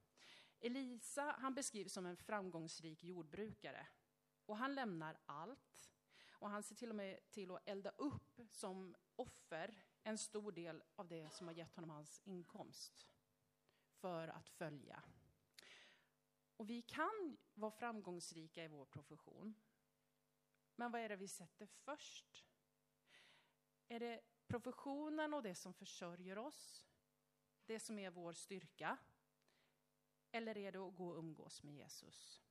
Elisa, 0.59 1.35
han 1.39 1.53
beskrivs 1.53 1.93
som 1.93 2.05
en 2.05 2.17
framgångsrik 2.17 3.03
jordbrukare. 3.03 3.87
Och 4.45 4.57
han 4.57 4.75
lämnar 4.75 5.17
allt. 5.25 5.91
Och 6.31 6.49
han 6.49 6.63
ser 6.63 6.75
till 6.75 6.89
och 6.89 6.95
med 6.95 7.29
till 7.29 7.51
att 7.51 7.69
elda 7.69 7.89
upp 7.89 8.39
som 8.49 8.95
offer 9.15 9.83
en 10.03 10.17
stor 10.17 10.51
del 10.51 10.83
av 10.95 11.07
det 11.07 11.33
som 11.33 11.47
har 11.47 11.53
gett 11.53 11.75
honom 11.75 11.89
hans 11.89 12.21
inkomst 12.23 13.07
för 13.87 14.27
att 14.27 14.49
följa. 14.49 15.03
Och 16.57 16.69
vi 16.69 16.81
kan 16.81 17.37
vara 17.53 17.71
framgångsrika 17.71 18.63
i 18.63 18.67
vår 18.67 18.85
profession. 18.85 19.55
Men 20.75 20.91
vad 20.91 21.01
är 21.01 21.09
det 21.09 21.15
vi 21.15 21.27
sätter 21.27 21.65
först? 21.65 22.45
Är 23.93 23.99
det 23.99 24.21
professionen 24.47 25.33
och 25.33 25.43
det 25.43 25.55
som 25.55 25.73
försörjer 25.73 26.37
oss? 26.37 26.85
Det 27.65 27.79
som 27.79 27.99
är 27.99 28.09
vår 28.09 28.33
styrka? 28.33 28.97
Eller 30.31 30.57
är 30.57 30.71
det 30.71 30.79
att 30.79 30.95
gå 30.95 31.09
och 31.09 31.17
umgås 31.17 31.63
med 31.63 31.75
Jesus? 31.75 32.43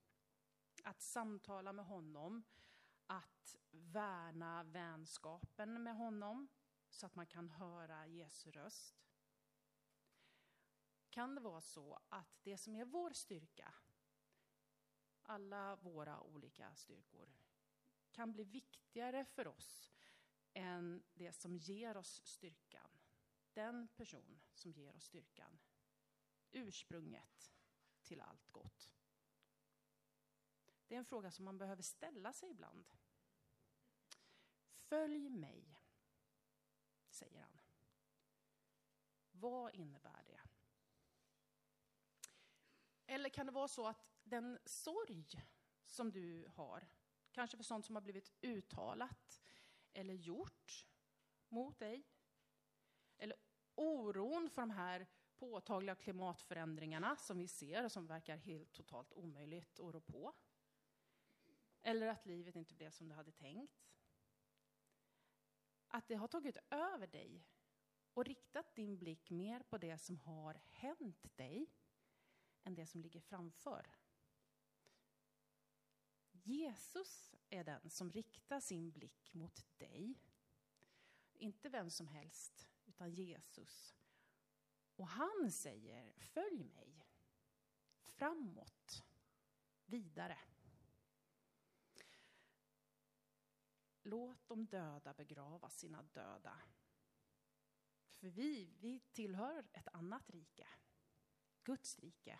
Att 0.83 1.01
samtala 1.01 1.73
med 1.73 1.85
honom, 1.85 2.43
att 3.07 3.55
värna 3.71 4.63
vänskapen 4.63 5.83
med 5.83 5.95
honom 5.95 6.47
så 6.89 7.05
att 7.05 7.15
man 7.15 7.27
kan 7.27 7.49
höra 7.49 8.07
Jesu 8.07 8.51
röst. 8.51 9.11
Kan 11.09 11.35
det 11.35 11.41
vara 11.41 11.61
så 11.61 11.99
att 12.09 12.43
det 12.43 12.57
som 12.57 12.75
är 12.75 12.85
vår 12.85 13.11
styrka, 13.11 13.73
alla 15.21 15.75
våra 15.75 16.21
olika 16.21 16.75
styrkor, 16.75 17.33
kan 18.11 18.31
bli 18.31 18.43
viktigare 18.43 19.25
för 19.25 19.47
oss 19.47 19.93
än 20.53 21.03
det 21.13 21.33
som 21.33 21.57
ger 21.57 21.97
oss 21.97 22.21
styrkan? 22.25 22.97
Den 23.53 23.87
person 23.87 24.41
som 24.53 24.71
ger 24.71 24.95
oss 24.95 25.03
styrkan. 25.03 25.59
Ursprunget 26.51 27.53
till 28.03 28.21
allt 28.21 28.51
gott. 28.51 28.91
Det 30.87 30.95
är 30.95 30.99
en 30.99 31.05
fråga 31.05 31.31
som 31.31 31.45
man 31.45 31.57
behöver 31.57 31.81
ställa 31.81 32.33
sig 32.33 32.49
ibland. 32.49 32.89
Följ 34.69 35.29
mig, 35.29 35.79
säger 37.09 37.41
han. 37.41 37.61
Vad 39.31 39.75
innebär 39.75 40.23
det? 40.23 40.41
Eller 43.05 43.29
kan 43.29 43.45
det 43.45 43.51
vara 43.51 43.67
så 43.67 43.87
att 43.87 44.05
den 44.23 44.59
sorg 44.65 45.25
som 45.85 46.11
du 46.11 46.47
har, 46.47 46.87
kanske 47.31 47.57
för 47.57 47.63
sånt 47.63 47.85
som 47.85 47.95
har 47.95 48.01
blivit 48.01 48.33
uttalat 48.41 49.42
eller 49.93 50.13
gjort 50.13 50.87
mot 51.49 51.79
dig, 51.79 52.03
eller 53.17 53.37
oron 53.75 54.49
för 54.49 54.61
de 54.61 54.69
här 54.71 55.07
påtagliga 55.35 55.95
klimatförändringarna 55.95 57.15
som 57.15 57.37
vi 57.37 57.47
ser 57.47 57.85
och 57.85 57.91
som 57.91 58.07
verkar 58.07 58.37
helt 58.37 58.73
totalt 58.73 59.13
omöjligt 59.13 59.79
att 59.79 59.93
rå 59.93 60.01
på. 60.01 60.33
Eller 61.81 62.07
att 62.07 62.25
livet 62.25 62.55
inte 62.55 62.73
blev 62.73 62.91
som 62.91 63.07
du 63.07 63.15
hade 63.15 63.31
tänkt. 63.31 63.89
Att 65.87 66.07
det 66.07 66.15
har 66.15 66.27
tagit 66.27 66.57
över 66.69 67.07
dig 67.07 67.47
och 68.13 68.25
riktat 68.25 68.75
din 68.75 68.97
blick 68.97 69.29
mer 69.29 69.63
på 69.63 69.77
det 69.77 69.97
som 69.97 70.17
har 70.17 70.61
hänt 70.69 71.37
dig 71.37 71.67
än 72.63 72.75
det 72.75 72.85
som 72.85 73.01
ligger 73.01 73.19
framför. 73.19 73.87
Jesus 76.43 77.35
är 77.49 77.63
den 77.63 77.89
som 77.89 78.11
riktar 78.11 78.59
sin 78.59 78.91
blick 78.91 79.33
mot 79.33 79.65
dig. 79.77 80.19
Inte 81.33 81.69
vem 81.69 81.89
som 81.89 82.07
helst, 82.07 82.69
utan 82.85 83.11
Jesus. 83.11 83.95
Och 84.95 85.07
han 85.07 85.51
säger, 85.51 86.13
följ 86.19 86.63
mig. 86.63 87.07
Framåt. 88.03 89.03
Vidare. 89.85 90.37
Låt 94.03 94.47
de 94.47 94.65
döda 94.65 95.13
begrava 95.13 95.69
sina 95.69 96.03
döda. 96.03 96.61
För 98.09 98.27
vi, 98.27 98.73
vi 98.79 98.99
tillhör 98.99 99.67
ett 99.73 99.87
annat 99.87 100.29
rike. 100.29 100.67
Guds 101.63 101.99
rike. 101.99 102.39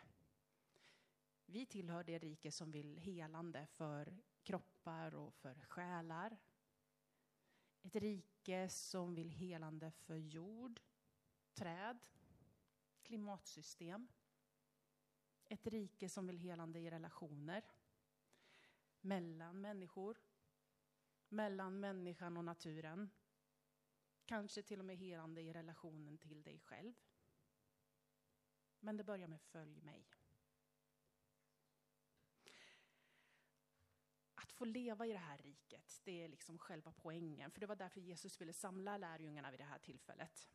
Vi 1.45 1.65
tillhör 1.65 2.03
det 2.03 2.19
rike 2.19 2.51
som 2.51 2.71
vill 2.71 2.97
helande 2.97 3.67
för 3.67 4.17
kroppar 4.43 5.15
och 5.15 5.33
för 5.33 5.55
själar. 5.55 6.37
Ett 7.81 7.95
rike 7.95 8.69
som 8.69 9.15
vill 9.15 9.29
helande 9.29 9.91
för 9.91 10.17
jord, 10.17 10.79
träd, 11.53 11.99
klimatsystem. 13.01 14.07
Ett 15.45 15.67
rike 15.67 16.09
som 16.09 16.27
vill 16.27 16.37
helande 16.37 16.79
i 16.79 16.91
relationer 16.91 17.63
mellan 19.01 19.61
människor, 19.61 20.17
mellan 21.29 21.79
människan 21.79 22.37
och 22.37 22.45
naturen. 22.45 23.09
Kanske 24.25 24.63
till 24.63 24.79
och 24.79 24.85
med 24.85 24.97
helande 24.97 25.41
i 25.41 25.53
relationen 25.53 26.17
till 26.17 26.43
dig 26.43 26.59
själv. 26.59 26.93
Men 28.79 28.97
det 28.97 29.03
börjar 29.03 29.27
med 29.27 29.41
följ 29.41 29.81
mig. 29.81 30.07
Att 34.43 34.51
få 34.51 34.65
leva 34.65 35.05
i 35.05 35.11
det 35.11 35.17
här 35.17 35.37
riket, 35.37 36.01
det 36.03 36.23
är 36.23 36.27
liksom 36.27 36.57
själva 36.57 36.91
poängen. 36.91 37.51
För 37.51 37.59
det 37.59 37.67
var 37.67 37.75
därför 37.75 38.01
Jesus 38.01 38.41
ville 38.41 38.53
samla 38.53 38.97
lärjungarna 38.97 39.51
vid 39.51 39.59
det 39.59 39.63
här 39.63 39.79
tillfället. 39.79 40.49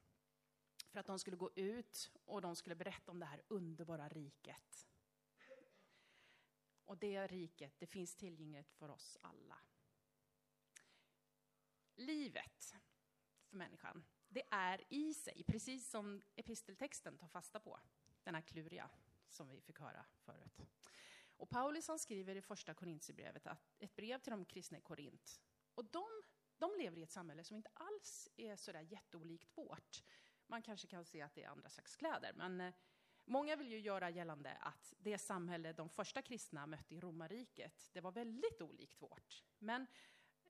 För 0.90 1.00
att 1.00 1.06
de 1.06 1.18
skulle 1.18 1.36
gå 1.36 1.50
ut 1.54 2.10
och 2.24 2.40
de 2.40 2.56
skulle 2.56 2.74
berätta 2.74 3.12
om 3.12 3.20
det 3.20 3.26
här 3.26 3.42
underbara 3.48 4.08
riket. 4.08 4.88
Och 6.84 6.98
det 6.98 7.26
riket, 7.26 7.74
det 7.78 7.86
finns 7.86 8.16
tillgängligt 8.16 8.72
för 8.72 8.88
oss 8.88 9.18
alla. 9.20 9.58
Livet 11.94 12.74
för 13.44 13.56
människan, 13.56 14.04
det 14.28 14.42
är 14.50 14.84
i 14.88 15.14
sig, 15.14 15.44
precis 15.46 15.90
som 15.90 16.22
episteltexten 16.36 17.18
tar 17.18 17.28
fasta 17.28 17.60
på, 17.60 17.80
den 18.22 18.34
här 18.34 18.42
kluriga 18.42 18.90
som 19.28 19.48
vi 19.48 19.60
fick 19.60 19.78
höra 19.78 20.04
förut. 20.18 20.60
Och 21.38 21.50
Paulus 21.50 21.88
han 21.88 21.98
skriver 21.98 22.36
i 22.36 22.42
första 22.42 22.74
Korintierbrevet 22.74 23.46
ett 23.78 23.96
brev 23.96 24.18
till 24.18 24.30
de 24.30 24.44
kristna 24.44 24.78
i 24.78 24.80
Korint. 24.80 25.40
Och 25.74 25.84
de, 25.84 26.04
de 26.56 26.70
lever 26.78 26.98
i 26.98 27.02
ett 27.02 27.10
samhälle 27.10 27.44
som 27.44 27.56
inte 27.56 27.70
alls 27.74 28.28
är 28.36 28.56
sådär 28.56 28.80
jätteolikt 28.80 29.58
vårt. 29.58 30.02
Man 30.46 30.62
kanske 30.62 30.86
kan 30.86 31.04
se 31.04 31.22
att 31.22 31.34
det 31.34 31.44
är 31.44 31.48
andra 31.48 31.68
slags 31.68 31.96
kläder, 31.96 32.32
men 32.34 32.60
eh, 32.60 32.74
många 33.24 33.56
vill 33.56 33.72
ju 33.72 33.78
göra 33.78 34.10
gällande 34.10 34.56
att 34.60 34.94
det 34.98 35.18
samhälle 35.18 35.72
de 35.72 35.88
första 35.88 36.22
kristna 36.22 36.66
mötte 36.66 36.94
i 36.94 37.00
romarriket, 37.00 37.90
det 37.92 38.00
var 38.00 38.12
väldigt 38.12 38.62
olikt 38.62 39.02
vårt. 39.02 39.44
Men 39.58 39.86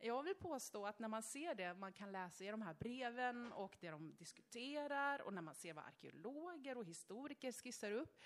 jag 0.01 0.23
vill 0.23 0.35
påstå 0.35 0.87
att 0.87 0.99
när 0.99 1.09
man 1.09 1.23
ser 1.23 1.55
det 1.55 1.75
man 1.75 1.93
kan 1.93 2.13
läsa 2.13 2.45
i 2.45 2.49
de 2.49 2.63
här 2.63 2.75
breven 2.75 3.53
och 3.53 3.77
det 3.81 3.91
de 3.91 4.17
diskuterar 4.17 5.23
och 5.23 5.35
när 5.35 5.43
man 5.43 5.55
ser 5.55 5.73
vad 5.73 5.85
arkeologer 5.85 6.79
och 6.79 6.85
historiker 6.85 7.53
skissar 7.53 7.93
upp, 7.93 8.21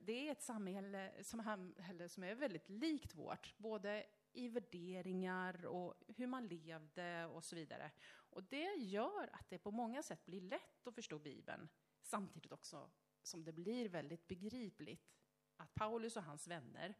det 0.00 0.28
är 0.28 0.32
ett 0.32 0.42
samhälle 0.42 2.08
som 2.08 2.24
är 2.24 2.34
väldigt 2.34 2.68
likt 2.68 3.14
vårt, 3.14 3.58
både 3.58 4.06
i 4.32 4.48
värderingar 4.48 5.66
och 5.66 5.94
hur 6.08 6.26
man 6.26 6.46
levde 6.46 7.26
och 7.26 7.44
så 7.44 7.56
vidare. 7.56 7.90
Och 8.12 8.42
det 8.42 8.74
gör 8.74 9.30
att 9.32 9.50
det 9.50 9.58
på 9.58 9.70
många 9.70 10.02
sätt 10.02 10.26
blir 10.26 10.40
lätt 10.40 10.86
att 10.86 10.94
förstå 10.94 11.18
Bibeln, 11.18 11.68
samtidigt 12.02 12.52
också 12.52 12.90
som 13.22 13.44
det 13.44 13.52
blir 13.52 13.88
väldigt 13.88 14.28
begripligt 14.28 15.12
att 15.56 15.74
Paulus 15.74 16.16
och 16.16 16.22
hans 16.22 16.48
vänner, 16.48 16.94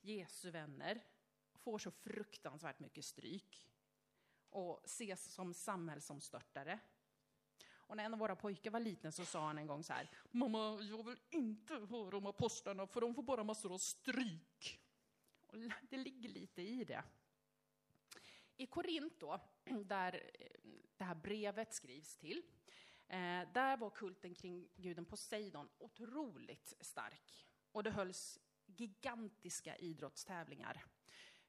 Jesu 0.00 0.50
vänner, 0.50 1.04
får 1.54 1.78
så 1.78 1.90
fruktansvärt 1.90 2.78
mycket 2.78 3.04
stryk 3.04 3.70
och 4.48 4.84
ses 4.84 5.32
som 5.32 5.54
samhällsomstörtare. 5.54 6.78
Och 7.94 7.96
när 7.96 8.04
en 8.04 8.14
av 8.14 8.20
våra 8.20 8.36
pojkar 8.36 8.70
var 8.70 8.80
liten 8.80 9.12
så 9.12 9.24
sa 9.24 9.46
han 9.46 9.58
en 9.58 9.66
gång 9.66 9.82
så 9.82 9.92
här, 9.92 10.10
Mamma, 10.30 10.80
jag 10.82 11.06
vill 11.06 11.18
inte 11.30 11.74
höra 11.74 12.16
om 12.16 12.26
apostlarna 12.26 12.86
för 12.86 13.00
de 13.00 13.14
får 13.14 13.22
bara 13.22 13.44
massor 13.44 13.74
av 13.74 13.78
stryk. 13.78 14.80
Och 15.46 15.58
det 15.90 15.96
ligger 15.96 16.28
lite 16.28 16.62
i 16.62 16.84
det. 16.84 17.02
I 18.56 18.66
Korint 18.66 19.20
då, 19.20 19.40
där 19.84 20.30
eh, 20.34 20.46
det 20.96 21.04
här 21.04 21.14
brevet 21.14 21.74
skrivs 21.74 22.16
till, 22.16 22.42
eh, 23.08 23.52
där 23.52 23.76
var 23.76 23.90
kulten 23.90 24.34
kring 24.34 24.68
guden 24.76 25.04
Poseidon 25.04 25.68
otroligt 25.78 26.74
stark. 26.80 27.46
Och 27.72 27.82
det 27.82 27.90
hölls 27.90 28.38
gigantiska 28.66 29.76
idrottstävlingar. 29.76 30.84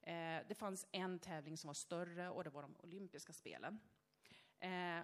Eh, 0.02 0.48
det 0.48 0.56
fanns 0.58 0.86
en 0.92 1.20
tävling 1.20 1.58
som 1.58 1.68
var 1.68 1.74
större 1.74 2.30
och 2.30 2.44
det 2.44 2.50
var 2.50 2.62
de 2.62 2.76
olympiska 2.78 3.34
spelen. 3.34 3.80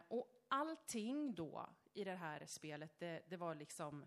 Och 0.07 0.40
allting 0.51 1.35
då 1.35 1.69
i 1.93 2.03
det 2.03 2.15
här 2.15 2.45
spelet, 2.45 2.99
det, 2.99 3.23
det, 3.27 3.37
var 3.37 3.55
liksom 3.55 4.05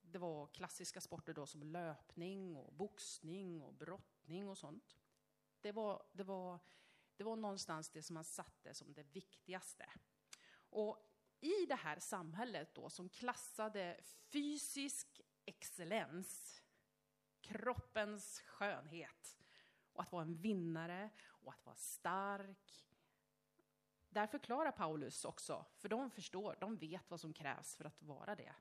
det 0.00 0.18
var 0.18 0.46
klassiska 0.46 1.00
sporter 1.00 1.34
då 1.34 1.46
som 1.46 1.62
löpning 1.62 2.56
och 2.56 2.72
boxning 2.72 3.62
och 3.62 3.74
brottning 3.74 4.48
och 4.48 4.58
sånt. 4.58 4.96
Det 5.60 5.72
var, 5.72 6.02
det 6.12 6.24
var, 6.24 6.58
det 7.16 7.24
var 7.24 7.36
någonstans 7.36 7.90
det 7.90 8.02
som 8.02 8.14
man 8.14 8.24
satte 8.24 8.74
som 8.74 8.94
det 8.94 9.02
viktigaste. 9.02 9.90
Och 10.56 11.10
i 11.40 11.66
det 11.66 11.74
här 11.74 11.98
samhället 11.98 12.74
då 12.74 12.90
som 12.90 13.08
klassade 13.08 14.00
fysisk 14.32 15.20
excellens, 15.44 16.62
kroppens 17.40 18.40
skönhet 18.40 19.38
och 19.92 20.02
att 20.02 20.12
vara 20.12 20.22
en 20.22 20.36
vinnare 20.36 21.10
och 21.26 21.52
att 21.52 21.66
vara 21.66 21.76
stark. 21.76 22.83
Där 24.14 24.26
förklarar 24.26 24.72
Paulus 24.72 25.24
också, 25.24 25.64
för 25.76 25.88
de 25.88 26.10
förstår, 26.10 26.56
de 26.60 26.76
vet 26.76 27.10
vad 27.10 27.20
som 27.20 27.32
krävs 27.32 27.76
för 27.76 27.84
att 27.84 28.02
vara 28.02 28.34
det. 28.34 28.54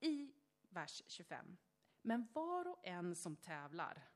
I 0.00 0.34
vers 0.68 1.02
25. 1.06 1.56
Men 2.02 2.28
var 2.32 2.68
och 2.68 2.86
en 2.86 3.14
som 3.14 3.36
tävlar, 3.36 4.08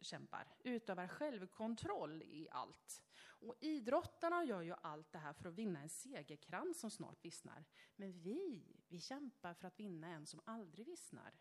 kämpar, 0.00 0.56
utövar 0.58 1.08
självkontroll 1.08 2.22
i 2.22 2.48
allt. 2.50 3.02
Och 3.16 3.54
idrottarna 3.60 4.44
gör 4.44 4.62
ju 4.62 4.74
allt 4.82 5.12
det 5.12 5.18
här 5.18 5.32
för 5.32 5.48
att 5.48 5.54
vinna 5.54 5.80
en 5.80 5.88
segerkrans 5.88 6.80
som 6.80 6.90
snart 6.90 7.24
vissnar. 7.24 7.64
Men 7.96 8.12
vi, 8.12 8.64
vi 8.88 9.00
kämpar 9.00 9.54
för 9.54 9.66
att 9.66 9.80
vinna 9.80 10.08
en 10.08 10.26
som 10.26 10.40
aldrig 10.44 10.86
vissnar. 10.86 11.40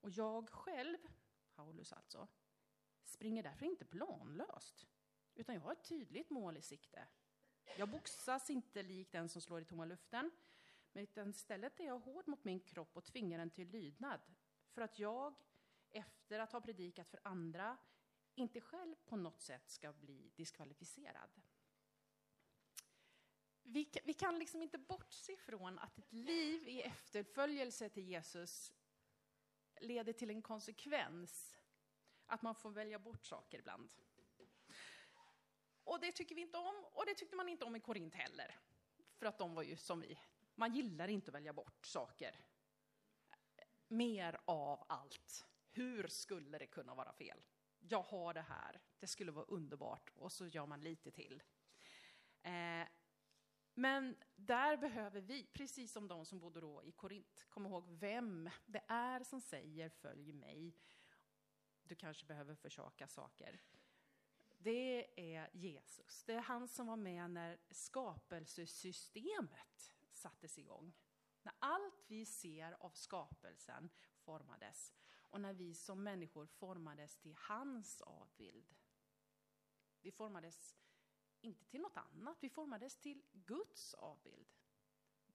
Och 0.00 0.10
jag 0.10 0.50
själv, 0.50 0.98
Paulus 1.54 1.92
alltså, 1.92 2.28
springer 3.04 3.42
därför 3.42 3.66
inte 3.66 3.84
planlöst, 3.84 4.86
utan 5.34 5.54
jag 5.54 5.62
har 5.62 5.72
ett 5.72 5.88
tydligt 5.88 6.30
mål 6.30 6.56
i 6.56 6.62
sikte. 6.62 7.08
Jag 7.76 7.88
boxas 7.88 8.50
inte 8.50 8.82
likt 8.82 9.12
den 9.12 9.28
som 9.28 9.42
slår 9.42 9.60
i 9.60 9.64
tomma 9.64 9.84
luften, 9.84 10.30
men 10.92 11.30
istället 11.30 11.80
är 11.80 11.84
jag 11.84 11.98
hård 11.98 12.28
mot 12.28 12.44
min 12.44 12.60
kropp 12.60 12.96
och 12.96 13.04
tvingar 13.04 13.38
den 13.38 13.50
till 13.50 13.68
lydnad, 13.68 14.20
för 14.70 14.82
att 14.82 14.98
jag, 14.98 15.34
efter 15.90 16.38
att 16.38 16.52
ha 16.52 16.60
predikat 16.60 17.08
för 17.08 17.20
andra, 17.24 17.78
inte 18.34 18.60
själv 18.60 18.94
på 19.04 19.16
något 19.16 19.40
sätt 19.40 19.70
ska 19.70 19.92
bli 19.92 20.30
diskvalificerad. 20.36 21.30
Vi, 23.62 23.90
vi 24.04 24.14
kan 24.14 24.38
liksom 24.38 24.62
inte 24.62 24.78
bortse 24.78 25.36
från 25.36 25.78
att 25.78 25.98
ett 25.98 26.12
liv 26.12 26.68
i 26.68 26.82
efterföljelse 26.82 27.88
till 27.88 28.08
Jesus 28.08 28.72
leder 29.80 30.12
till 30.12 30.30
en 30.30 30.42
konsekvens 30.42 31.58
att 32.26 32.42
man 32.42 32.54
får 32.54 32.70
välja 32.70 32.98
bort 32.98 33.26
saker 33.26 33.58
ibland. 33.58 33.90
Och 35.92 36.00
det 36.00 36.12
tycker 36.12 36.34
vi 36.34 36.40
inte 36.40 36.58
om, 36.58 36.84
och 36.92 37.06
det 37.06 37.14
tyckte 37.14 37.36
man 37.36 37.48
inte 37.48 37.64
om 37.64 37.76
i 37.76 37.80
Korint 37.80 38.14
heller. 38.14 38.56
För 39.18 39.26
att 39.26 39.38
de 39.38 39.54
var 39.54 39.62
ju 39.62 39.76
som 39.76 40.00
vi. 40.00 40.18
Man 40.54 40.74
gillar 40.74 41.08
inte 41.08 41.30
att 41.30 41.34
välja 41.34 41.52
bort 41.52 41.86
saker. 41.86 42.44
Mer 43.88 44.40
av 44.44 44.84
allt. 44.88 45.46
Hur 45.70 46.08
skulle 46.08 46.58
det 46.58 46.66
kunna 46.66 46.94
vara 46.94 47.12
fel? 47.12 47.42
Jag 47.80 48.02
har 48.02 48.34
det 48.34 48.40
här, 48.40 48.80
det 48.98 49.06
skulle 49.06 49.32
vara 49.32 49.44
underbart, 49.44 50.10
och 50.14 50.32
så 50.32 50.46
gör 50.46 50.66
man 50.66 50.80
lite 50.80 51.10
till. 51.10 51.42
Eh, 52.42 52.88
men 53.74 54.16
där 54.36 54.76
behöver 54.76 55.20
vi, 55.20 55.46
precis 55.52 55.92
som 55.92 56.08
de 56.08 56.26
som 56.26 56.40
bodde 56.40 56.60
då 56.60 56.84
i 56.84 56.92
Korint, 56.92 57.46
komma 57.48 57.68
ihåg 57.68 57.88
vem 57.88 58.50
det 58.66 58.84
är 58.88 59.22
som 59.24 59.40
säger 59.40 59.88
följ 59.88 60.32
mig 60.32 60.76
du 61.82 61.94
kanske 61.94 62.26
behöver 62.26 62.54
försaka 62.54 63.08
saker. 63.08 63.60
Det 64.62 65.34
är 65.34 65.50
Jesus. 65.52 66.24
Det 66.24 66.32
är 66.32 66.40
han 66.40 66.68
som 66.68 66.86
var 66.86 66.96
med 66.96 67.30
när 67.30 67.58
skapelsesystemet 67.70 69.94
sattes 70.10 70.58
igång. 70.58 70.92
När 71.42 71.54
allt 71.58 72.04
vi 72.06 72.26
ser 72.26 72.72
av 72.72 72.90
skapelsen 72.90 73.90
formades 74.16 74.94
och 75.14 75.40
när 75.40 75.52
vi 75.52 75.74
som 75.74 76.02
människor 76.02 76.46
formades 76.46 77.16
till 77.16 77.34
hans 77.38 78.00
avbild. 78.00 78.74
Vi 80.00 80.10
formades 80.10 80.76
inte 81.40 81.64
till 81.64 81.80
något 81.80 81.96
annat, 81.96 82.38
vi 82.40 82.50
formades 82.50 82.96
till 82.96 83.22
Guds 83.32 83.94
avbild. 83.94 84.52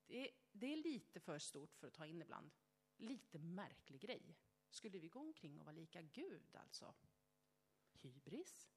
Det, 0.07 0.31
det 0.51 0.73
är 0.73 0.77
lite 0.77 1.19
för 1.19 1.39
stort 1.39 1.75
för 1.75 1.87
att 1.87 1.93
ta 1.93 2.05
in 2.05 2.21
ibland. 2.21 2.51
Lite 2.97 3.39
märklig 3.39 4.01
grej. 4.01 4.37
Skulle 4.69 4.99
vi 4.99 5.07
gå 5.07 5.19
omkring 5.19 5.59
och 5.59 5.65
vara 5.65 5.75
lika 5.75 6.01
Gud 6.01 6.55
alltså? 6.55 6.93
Hybris? 7.93 8.69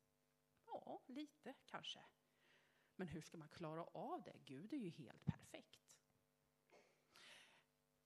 Ja, 0.73 1.01
lite 1.07 1.55
kanske. 1.67 2.05
Men 2.97 3.09
hur 3.09 3.21
ska 3.21 3.39
man 3.39 3.49
klara 3.49 3.85
av 3.85 4.23
det? 4.23 4.39
Gud 4.45 4.73
är 4.73 4.77
ju 4.77 4.91
helt 4.91 5.25
perfekt. 5.25 5.99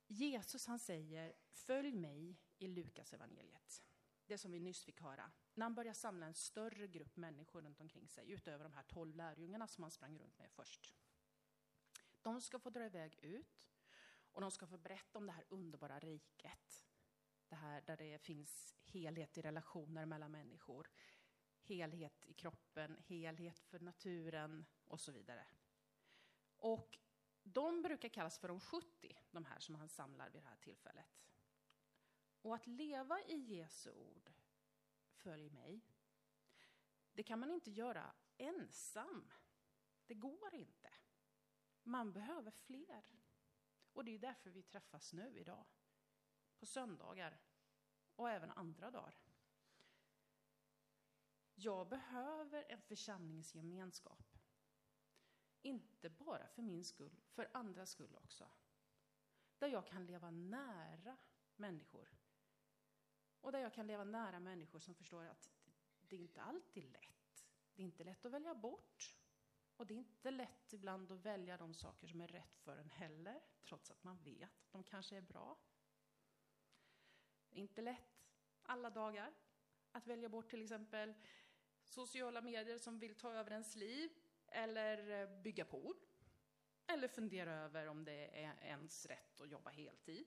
Jesus 0.06 0.66
han 0.66 0.78
säger, 0.78 1.34
följ 1.48 1.92
mig 1.92 2.40
i 2.58 2.68
Lukas 2.68 3.12
evangeliet. 3.12 3.82
Det 4.26 4.38
som 4.38 4.50
vi 4.50 4.60
nyss 4.60 4.84
fick 4.84 5.00
höra. 5.00 5.32
När 5.54 5.64
han 5.64 5.74
börjar 5.74 5.94
samla 5.94 6.26
en 6.26 6.34
större 6.34 6.86
grupp 6.86 7.16
människor 7.16 7.62
runt 7.62 7.80
omkring 7.80 8.08
sig, 8.08 8.30
utöver 8.30 8.64
de 8.64 8.72
här 8.72 8.82
tolv 8.82 9.16
lärjungarna 9.16 9.66
som 9.68 9.82
han 9.82 9.90
sprang 9.90 10.18
runt 10.18 10.38
med 10.38 10.50
först. 10.50 10.94
De 12.22 12.40
ska 12.40 12.58
få 12.58 12.70
dra 12.70 12.86
iväg 12.86 13.18
ut 13.22 13.70
och 14.32 14.40
de 14.40 14.50
ska 14.50 14.66
få 14.66 14.78
berätta 14.78 15.18
om 15.18 15.26
det 15.26 15.32
här 15.32 15.44
underbara 15.48 15.98
riket 15.98 16.84
det 17.48 17.58
här 17.58 17.80
där 17.80 17.96
det 17.96 18.18
finns 18.18 18.74
helhet 18.84 19.38
i 19.38 19.42
relationer 19.42 20.06
mellan 20.06 20.30
människor, 20.30 20.90
helhet 21.64 22.24
i 22.26 22.32
kroppen, 22.32 22.96
helhet 23.06 23.58
för 23.58 23.80
naturen 23.80 24.66
och 24.84 25.00
så 25.00 25.12
vidare. 25.12 25.46
Och 26.56 26.98
de 27.42 27.82
brukar 27.82 28.08
kallas 28.08 28.38
för 28.38 28.48
de 28.48 28.60
70, 28.60 29.18
de 29.30 29.44
här 29.44 29.58
som 29.58 29.74
han 29.74 29.88
samlar 29.88 30.30
vid 30.30 30.42
det 30.42 30.48
här 30.48 30.56
tillfället. 30.56 31.24
Och 32.42 32.54
att 32.54 32.66
leva 32.66 33.22
i 33.22 33.36
Jesu 33.36 33.90
ord, 33.90 34.32
följ 35.10 35.50
mig, 35.50 35.80
det 37.12 37.22
kan 37.22 37.38
man 37.38 37.50
inte 37.50 37.70
göra 37.70 38.14
ensam. 38.36 39.32
Det 40.06 40.14
går 40.14 40.54
inte. 40.54 40.90
Man 41.82 42.12
behöver 42.12 42.50
fler. 42.50 43.04
Och 43.92 44.04
det 44.04 44.14
är 44.14 44.18
därför 44.18 44.50
vi 44.50 44.62
träffas 44.62 45.12
nu 45.12 45.38
idag 45.38 45.66
på 46.58 46.66
söndagar 46.66 47.40
och 48.16 48.30
även 48.30 48.50
andra 48.50 48.90
dagar. 48.90 49.23
Jag 51.54 51.88
behöver 51.88 52.64
en 52.68 52.80
församlingsgemenskap. 52.80 54.38
Inte 55.62 56.10
bara 56.10 56.48
för 56.48 56.62
min 56.62 56.84
skull, 56.84 57.20
för 57.30 57.50
andras 57.52 57.90
skull 57.90 58.16
också. 58.16 58.50
Där 59.58 59.68
jag 59.68 59.86
kan 59.86 60.06
leva 60.06 60.30
nära 60.30 61.16
människor. 61.56 62.08
Och 63.40 63.52
där 63.52 63.58
jag 63.58 63.74
kan 63.74 63.86
leva 63.86 64.04
nära 64.04 64.40
människor 64.40 64.78
som 64.78 64.94
förstår 64.94 65.24
att 65.24 65.50
det 66.00 66.16
är 66.16 66.20
inte 66.20 66.42
alltid 66.42 66.92
lätt. 66.92 67.46
Det 67.74 67.82
är 67.82 67.84
inte 67.84 68.04
lätt 68.04 68.24
att 68.24 68.32
välja 68.32 68.54
bort. 68.54 69.18
Och 69.76 69.86
det 69.86 69.94
är 69.94 69.98
inte 69.98 70.30
lätt 70.30 70.72
ibland 70.72 71.12
att 71.12 71.18
välja 71.18 71.56
de 71.56 71.74
saker 71.74 72.06
som 72.08 72.20
är 72.20 72.28
rätt 72.28 72.58
för 72.58 72.76
en 72.76 72.90
heller, 72.90 73.42
trots 73.64 73.90
att 73.90 74.04
man 74.04 74.22
vet 74.22 74.60
att 74.60 74.72
de 74.72 74.84
kanske 74.84 75.16
är 75.16 75.20
bra. 75.20 75.58
Det 77.50 77.56
är 77.56 77.60
Inte 77.60 77.82
lätt 77.82 78.26
alla 78.62 78.90
dagar 78.90 79.34
att 79.92 80.06
välja 80.06 80.28
bort 80.28 80.50
till 80.50 80.62
exempel 80.62 81.14
sociala 81.88 82.40
medier 82.40 82.78
som 82.78 82.98
vill 82.98 83.14
ta 83.14 83.32
över 83.32 83.50
ens 83.50 83.76
liv 83.76 84.10
eller 84.46 85.26
bygga 85.26 85.42
bygga 85.42 85.64
pool. 85.64 85.94
Eller 86.86 87.08
fundera 87.08 87.54
över 87.54 87.86
om 87.86 88.04
det 88.04 88.44
är 88.44 88.56
ens 88.62 89.06
rätt 89.06 89.40
att 89.40 89.48
jobba 89.48 89.70
heltid. 89.70 90.26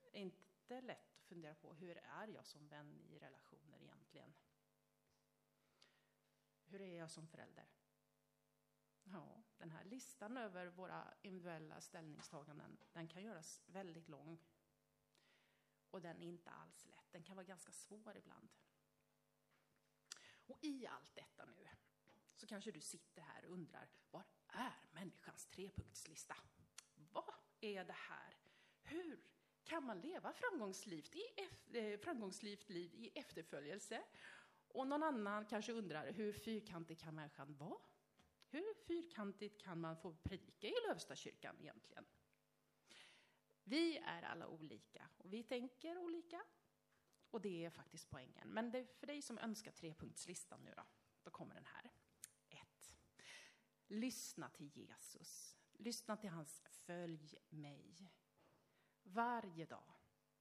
Det 0.00 0.18
är 0.18 0.20
inte 0.20 0.80
lätt 0.80 1.16
att 1.16 1.24
fundera 1.24 1.54
på 1.54 1.74
hur 1.74 1.96
är 1.96 2.26
jag 2.28 2.46
som 2.46 2.68
vän 2.68 3.00
i 3.08 3.18
relationer 3.18 3.82
egentligen? 3.82 4.34
Hur 6.64 6.80
är 6.80 6.98
jag 6.98 7.10
som 7.10 7.28
förälder? 7.28 7.66
Ja, 9.04 9.42
den 9.58 9.70
här 9.70 9.84
listan 9.84 10.36
över 10.36 10.66
våra 10.66 11.14
individuella 11.22 11.80
ställningstaganden, 11.80 12.78
den 12.92 13.08
kan 13.08 13.22
göras 13.22 13.62
väldigt 13.66 14.08
lång 14.08 14.38
och 15.90 16.00
den 16.00 16.22
är 16.22 16.26
inte 16.26 16.50
alls 16.50 16.86
lätt. 16.86 17.12
Den 17.12 17.22
kan 17.22 17.36
vara 17.36 17.46
ganska 17.46 17.72
svår 17.72 18.16
ibland. 18.16 18.48
I 20.62 20.86
allt 20.86 21.14
detta 21.14 21.44
nu 21.44 21.68
så 22.34 22.46
kanske 22.46 22.70
du 22.70 22.80
sitter 22.80 23.22
här 23.22 23.44
och 23.44 23.52
undrar, 23.52 23.88
var 24.10 24.24
är 24.48 24.88
människans 24.90 25.46
trepunktslista? 25.46 26.36
Vad 27.12 27.34
är 27.60 27.84
det 27.84 27.92
här? 27.92 28.36
Hur 28.82 29.20
kan 29.64 29.84
man 29.84 30.00
leva 30.00 30.32
framgångsrikt, 30.32 31.14
i, 31.14 31.22
eh, 31.72 31.98
framgångsrikt 31.98 32.70
liv 32.70 32.94
i 32.94 33.18
efterföljelse? 33.18 34.02
Och 34.68 34.86
någon 34.86 35.02
annan 35.02 35.46
kanske 35.46 35.72
undrar, 35.72 36.12
hur 36.12 36.32
fyrkantig 36.32 36.98
kan 37.00 37.14
människan 37.14 37.56
vara? 37.56 37.80
Hur 38.48 38.74
fyrkantigt 38.86 39.62
kan 39.62 39.80
man 39.80 39.96
få 39.96 40.14
predika 40.14 40.68
i 40.68 40.74
Lövstakyrkan 40.88 41.56
egentligen? 41.60 42.04
Vi 43.64 43.98
är 43.98 44.22
alla 44.22 44.48
olika 44.48 45.08
och 45.18 45.32
vi 45.32 45.42
tänker 45.42 45.98
olika. 45.98 46.42
Och 47.32 47.40
det 47.40 47.64
är 47.64 47.70
faktiskt 47.70 48.10
poängen. 48.10 48.48
Men 48.48 48.70
det 48.70 48.78
är 48.78 48.84
för 48.84 49.06
dig 49.06 49.22
som 49.22 49.38
önskar 49.38 49.72
trepunktslistan 49.72 50.60
nu 50.64 50.72
då, 50.76 50.82
då 51.22 51.30
kommer 51.30 51.54
den 51.54 51.66
här. 51.66 51.90
1. 52.48 52.96
Lyssna 53.86 54.48
till 54.48 54.76
Jesus. 54.76 55.56
Lyssna 55.72 56.16
till 56.16 56.30
hans 56.30 56.62
följ 56.66 57.36
mig. 57.48 58.12
Varje 59.02 59.66
dag. 59.66 59.94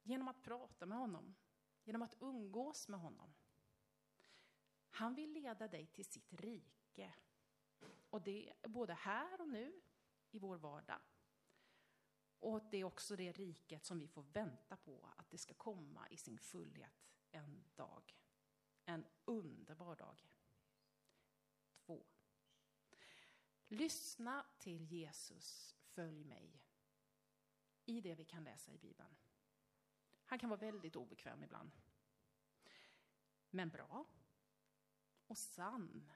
Genom 0.03 0.27
att 0.27 0.41
prata 0.41 0.85
med 0.85 0.97
honom. 0.97 1.35
Genom 1.83 2.01
att 2.01 2.15
umgås 2.19 2.87
med 2.87 2.99
honom. 2.99 3.33
Han 4.89 5.15
vill 5.15 5.31
leda 5.31 5.67
dig 5.67 5.87
till 5.87 6.05
sitt 6.05 6.33
rike. 6.33 7.13
Och 8.09 8.21
det 8.21 8.53
är 8.63 8.67
både 8.67 8.93
här 8.93 9.41
och 9.41 9.49
nu, 9.49 9.81
i 10.31 10.39
vår 10.39 10.57
vardag. 10.57 11.01
Och 12.41 12.61
det 12.71 12.77
är 12.77 12.83
också 12.83 13.15
det 13.15 13.31
riket 13.31 13.85
som 13.85 13.99
vi 13.99 14.07
får 14.07 14.23
vänta 14.23 14.77
på 14.77 15.13
att 15.17 15.29
det 15.29 15.37
ska 15.37 15.53
komma 15.53 16.09
i 16.09 16.17
sin 16.17 16.39
fullhet 16.39 17.11
en 17.31 17.63
dag. 17.75 18.19
En 18.85 19.05
underbar 19.25 19.95
dag. 19.95 20.29
Två. 21.85 22.05
Lyssna 23.67 24.45
till 24.59 24.85
Jesus, 24.85 25.75
följ 25.81 26.23
mig. 26.23 26.63
I 27.85 28.01
det 28.01 28.15
vi 28.15 28.25
kan 28.25 28.43
läsa 28.43 28.71
i 28.71 28.77
Bibeln. 28.77 29.15
Han 30.25 30.39
kan 30.39 30.49
vara 30.49 30.59
väldigt 30.59 30.95
obekväm 30.95 31.43
ibland. 31.43 31.71
Men 33.49 33.69
bra. 33.69 34.05
Och 35.27 35.37
sann. 35.37 36.11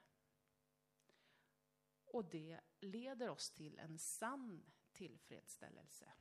Och 2.04 2.24
det 2.24 2.60
leder 2.80 3.28
oss 3.28 3.50
till 3.50 3.78
en 3.78 3.98
sann 3.98 4.72
tillfredsställelse. 4.96 6.12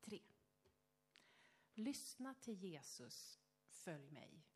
3. 0.00 0.22
Lyssna 1.74 2.34
till 2.34 2.62
Jesus, 2.62 3.40
följ 3.66 4.10
mig 4.10 4.46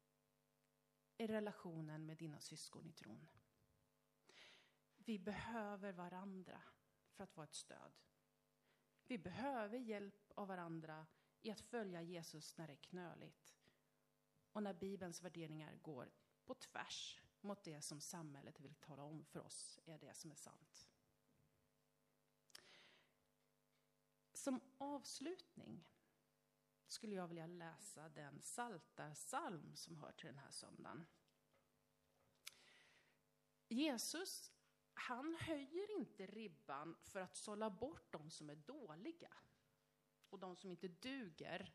i 1.17 1.27
relationen 1.27 2.07
med 2.07 2.17
dina 2.17 2.41
syskon 2.41 2.87
i 2.87 2.93
tron. 2.93 3.29
Vi 4.97 5.19
behöver 5.19 5.93
varandra 5.93 6.63
för 7.11 7.25
att 7.25 7.37
vara 7.37 7.45
ett 7.45 7.55
stöd. 7.55 7.99
Vi 9.07 9.19
behöver 9.19 9.79
hjälp 9.79 10.33
av 10.35 10.49
varandra 10.49 11.07
i 11.41 11.51
att 11.51 11.61
följa 11.61 12.03
Jesus 12.03 12.57
när 12.57 12.67
det 12.67 12.73
är 12.73 12.77
knöligt 12.77 13.57
och 14.53 14.63
när 14.63 14.75
Bibelns 14.75 15.23
värderingar 15.23 15.77
går 15.77 16.13
på 16.45 16.55
tvärs 16.55 17.23
mot 17.41 17.65
det 17.65 17.83
som 17.83 18.01
samhället 18.01 18.61
vill 18.61 18.75
tala 18.75 19.03
om 19.03 19.25
för 19.25 19.41
oss 19.41 19.81
är 19.85 19.99
det 19.99 20.15
som 20.15 20.31
är 20.31 20.35
sant. 20.35 20.89
Som 24.39 24.61
avslutning 24.79 25.85
skulle 26.87 27.15
jag 27.15 27.29
vilja 27.29 27.47
läsa 27.47 28.09
den 28.09 28.43
saltarsalm 28.43 29.77
som 29.77 29.97
hör 29.97 30.13
till 30.13 30.27
den 30.27 30.39
här 30.39 30.51
söndagen. 30.51 31.07
Jesus, 33.69 34.53
han 34.95 35.35
höjer 35.35 35.99
inte 35.99 36.27
ribban 36.27 36.97
för 37.03 37.21
att 37.21 37.37
sålla 37.37 37.71
bort 37.71 38.13
de 38.13 38.31
som 38.31 38.51
är 38.51 38.57
dåliga 38.57 39.33
och 40.29 40.39
de 40.39 40.57
som 40.57 40.71
inte 40.71 40.89
duger, 40.89 41.75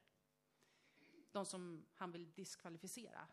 de 1.32 1.46
som 1.46 1.86
han 1.94 2.12
vill 2.12 2.34
diskvalificera. 2.34 3.28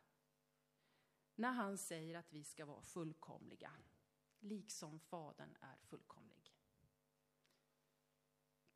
När 1.34 1.52
han 1.52 1.78
säger 1.78 2.18
att 2.18 2.32
vi 2.32 2.44
ska 2.44 2.66
vara 2.66 2.82
fullkomliga, 2.82 3.72
liksom 4.38 5.00
Fadern 5.00 5.56
är 5.60 5.76
fullkomlig. 5.76 6.39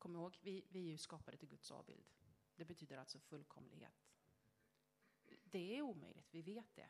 Kom 0.05 0.15
ihåg, 0.15 0.37
vi, 0.41 0.65
vi 0.69 0.79
är 0.79 0.91
ju 0.91 0.97
skapade 0.97 1.37
till 1.37 1.49
Guds 1.49 1.71
avbild. 1.71 2.05
Det 2.55 2.65
betyder 2.65 2.97
alltså 2.97 3.19
fullkomlighet. 3.19 4.07
Det 5.43 5.77
är 5.77 5.81
omöjligt, 5.81 6.27
vi 6.31 6.41
vet 6.41 6.75
det. 6.75 6.89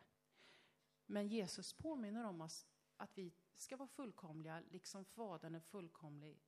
Men 1.06 1.28
Jesus 1.28 1.74
påminner 1.74 2.24
om 2.24 2.42
oss 2.42 2.68
att 2.98 3.18
vi 3.18 3.34
ska 3.56 3.78
vara 3.78 3.88
fullkomliga, 3.88 4.60
liksom 4.60 5.06
Fadern 5.06 5.56
är 5.56 5.60
fullkomlig, 5.60 6.42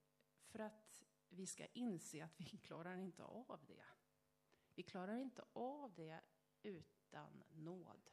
för 0.46 0.60
att 0.60 1.04
vi 1.30 1.46
ska 1.46 1.66
inse 1.66 2.26
att 2.26 2.40
vi 2.40 2.46
klarar 2.64 2.98
inte 2.98 3.24
av 3.24 3.66
det. 3.68 3.86
Vi 4.76 4.84
klarar 4.84 5.18
inte 5.18 5.46
av 5.54 5.94
det 5.94 6.22
utan 6.64 7.44
nåd. 7.50 8.10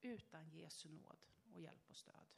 Utan 0.00 0.50
Jesu 0.50 0.88
nåd 0.88 1.26
och 1.52 1.60
hjälp 1.60 1.90
och 1.90 1.96
stöd. 1.96 2.37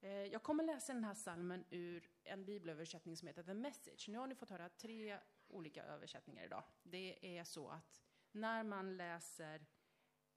Eh, 0.00 0.10
jag 0.10 0.42
kommer 0.42 0.64
läsa 0.64 0.92
den 0.92 1.04
här 1.04 1.14
salmen 1.14 1.64
ur 1.70 2.10
en 2.24 2.44
bibelöversättning 2.44 3.16
som 3.16 3.28
heter 3.28 3.42
The 3.42 3.54
Message. 3.54 4.08
Nu 4.08 4.18
har 4.18 4.26
ni 4.26 4.34
fått 4.34 4.50
höra 4.50 4.68
tre 4.68 5.18
olika 5.48 5.84
översättningar 5.84 6.44
idag. 6.44 6.62
Det 6.82 7.38
är 7.38 7.44
så 7.44 7.68
att 7.68 8.02
när 8.32 8.64
man 8.64 8.96
läser, 8.96 9.66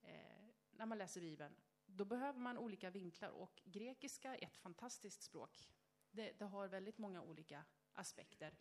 eh, 0.01 0.45
när 0.71 0.85
man 0.85 0.97
läser 0.97 1.21
Bibeln, 1.21 1.55
då 1.85 2.05
behöver 2.05 2.39
man 2.39 2.57
olika 2.57 2.89
vinklar. 2.89 3.29
Och 3.29 3.61
grekiska 3.65 4.35
är 4.35 4.43
ett 4.43 4.57
fantastiskt 4.57 5.23
språk. 5.23 5.69
Det, 6.11 6.31
det 6.39 6.45
har 6.45 6.67
väldigt 6.67 6.97
många 6.97 7.21
olika 7.21 7.65
aspekter. 7.93 8.57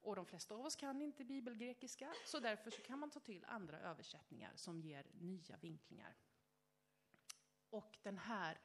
Och 0.00 0.16
de 0.16 0.26
flesta 0.26 0.54
av 0.54 0.60
oss 0.60 0.76
kan 0.76 1.02
inte 1.02 1.24
bibelgrekiska, 1.24 2.14
så 2.26 2.40
därför 2.40 2.70
så 2.70 2.82
kan 2.82 2.98
man 2.98 3.10
ta 3.10 3.20
till 3.20 3.44
andra 3.44 3.80
översättningar 3.80 4.52
som 4.54 4.80
ger 4.80 5.06
nya 5.12 5.56
vinklingar. 5.56 6.16
Och 7.70 7.98
den 8.02 8.18
här 8.18 8.58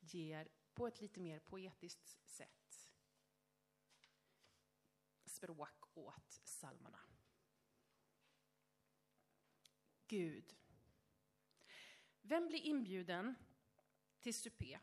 ger 0.00 0.48
på 0.74 0.86
ett 0.86 1.00
lite 1.00 1.20
mer 1.20 1.38
poetiskt 1.38 2.16
sätt 2.26 2.60
språk 5.40 5.84
åt 5.94 6.40
psalmerna. 6.44 7.00
Gud. 10.06 10.56
Vem 12.22 12.46
blir 12.46 12.60
inbjuden 12.60 13.34
till 14.20 14.34
supé 14.34 14.80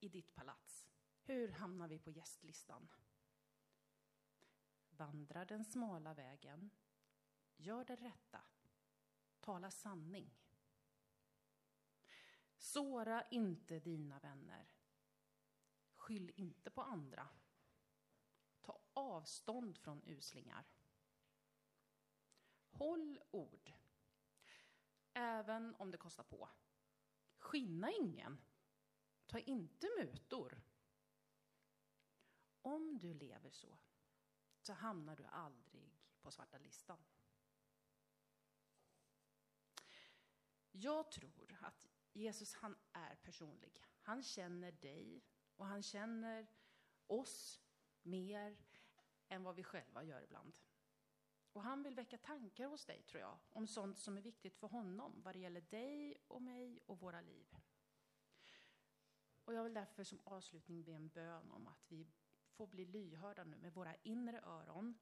i 0.00 0.08
ditt 0.08 0.34
palats? 0.34 0.86
Hur 1.22 1.48
hamnar 1.48 1.88
vi 1.88 1.98
på 1.98 2.10
gästlistan? 2.10 2.88
Vandra 4.90 5.44
den 5.44 5.64
smala 5.64 6.14
vägen. 6.14 6.70
Gör 7.56 7.84
det 7.84 7.96
rätta. 7.96 8.42
Tala 9.40 9.70
sanning. 9.70 10.34
Såra 12.56 13.28
inte 13.30 13.80
dina 13.80 14.18
vänner. 14.18 14.81
Skyll 16.02 16.32
inte 16.36 16.70
på 16.70 16.82
andra. 16.82 17.28
Ta 18.60 18.80
avstånd 18.92 19.78
från 19.78 20.02
uslingar. 20.04 20.66
Håll 22.70 23.20
ord, 23.30 23.72
även 25.12 25.74
om 25.74 25.90
det 25.90 25.98
kostar 25.98 26.24
på. 26.24 26.48
Skinna 27.38 27.92
ingen. 27.92 28.40
Ta 29.26 29.38
inte 29.38 29.88
mutor. 29.98 30.62
Om 32.62 32.98
du 32.98 33.14
lever 33.14 33.50
så, 33.50 33.78
så 34.60 34.72
hamnar 34.72 35.16
du 35.16 35.24
aldrig 35.24 36.00
på 36.20 36.30
svarta 36.30 36.58
listan. 36.58 37.04
Jag 40.70 41.10
tror 41.10 41.58
att 41.60 41.88
Jesus 42.12 42.54
han 42.54 42.76
är 42.92 43.16
personlig. 43.16 43.82
Han 44.00 44.22
känner 44.22 44.72
dig 44.72 45.24
och 45.62 45.68
han 45.68 45.82
känner 45.82 46.46
oss 47.06 47.60
mer 48.02 48.56
än 49.28 49.42
vad 49.42 49.54
vi 49.54 49.64
själva 49.64 50.04
gör 50.04 50.22
ibland. 50.22 50.58
Och 51.52 51.62
han 51.62 51.82
vill 51.82 51.94
väcka 51.94 52.18
tankar 52.18 52.66
hos 52.66 52.84
dig, 52.84 53.02
tror 53.02 53.20
jag, 53.20 53.38
om 53.50 53.66
sånt 53.66 53.98
som 53.98 54.16
är 54.16 54.22
viktigt 54.22 54.56
för 54.56 54.66
honom 54.66 55.22
vad 55.22 55.34
det 55.34 55.38
gäller 55.38 55.60
dig 55.60 56.16
och 56.28 56.42
mig 56.42 56.80
och 56.86 57.00
våra 57.00 57.20
liv. 57.20 57.56
Och 59.44 59.54
jag 59.54 59.64
vill 59.64 59.74
därför 59.74 60.04
som 60.04 60.20
avslutning 60.24 60.84
be 60.84 60.92
en 60.92 61.08
bön 61.08 61.50
om 61.50 61.68
att 61.68 61.84
vi 61.88 62.06
får 62.50 62.66
bli 62.66 62.84
lyhörda 62.84 63.44
nu 63.44 63.56
med 63.56 63.74
våra 63.74 63.94
inre 64.02 64.40
öron 64.40 64.98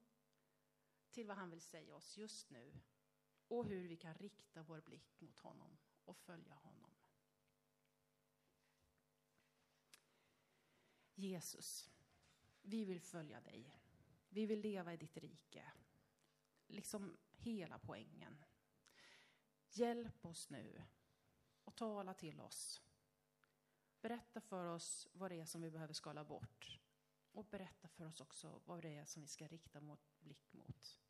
till 1.11 1.27
vad 1.27 1.37
han 1.37 1.51
vill 1.51 1.61
säga 1.61 1.95
oss 1.95 2.17
just 2.17 2.51
nu 2.51 2.73
och 3.49 3.67
hur 3.67 3.89
vi 3.89 3.97
kan 3.97 4.15
rikta 4.15 4.63
vår 4.63 4.81
blick 4.81 5.21
mot 5.21 5.39
honom 5.39 5.79
och 6.05 6.17
följa 6.17 6.55
honom. 6.55 6.91
Jesus, 11.21 11.91
vi 12.63 12.85
vill 12.85 13.01
följa 13.01 13.41
dig. 13.41 13.77
Vi 14.29 14.47
vill 14.47 14.61
leva 14.61 14.93
i 14.93 14.97
ditt 14.97 15.17
rike. 15.17 15.73
Liksom 16.67 17.17
hela 17.31 17.79
poängen. 17.79 18.45
Hjälp 19.69 20.25
oss 20.25 20.51
nu 20.51 20.83
och 21.65 21.77
tala 21.77 22.15
till 22.15 22.41
oss. 22.41 22.83
Berätta 24.01 24.41
för 24.41 24.67
oss 24.67 25.09
vad 25.13 25.31
det 25.31 25.41
är 25.41 25.45
som 25.45 25.63
vi 25.63 25.71
behöver 25.71 25.95
skala 25.95 26.25
bort. 26.25 26.81
Och 27.33 27.45
berätta 27.45 27.89
för 27.89 28.05
oss 28.05 28.21
också 28.21 28.63
vad 28.65 28.83
det 28.83 28.97
är 28.97 29.05
som 29.05 29.23
vi 29.23 29.29
ska 29.29 29.47
rikta 29.47 29.81
mot, 29.81 30.21
blick 30.21 30.53
mot. 30.53 31.01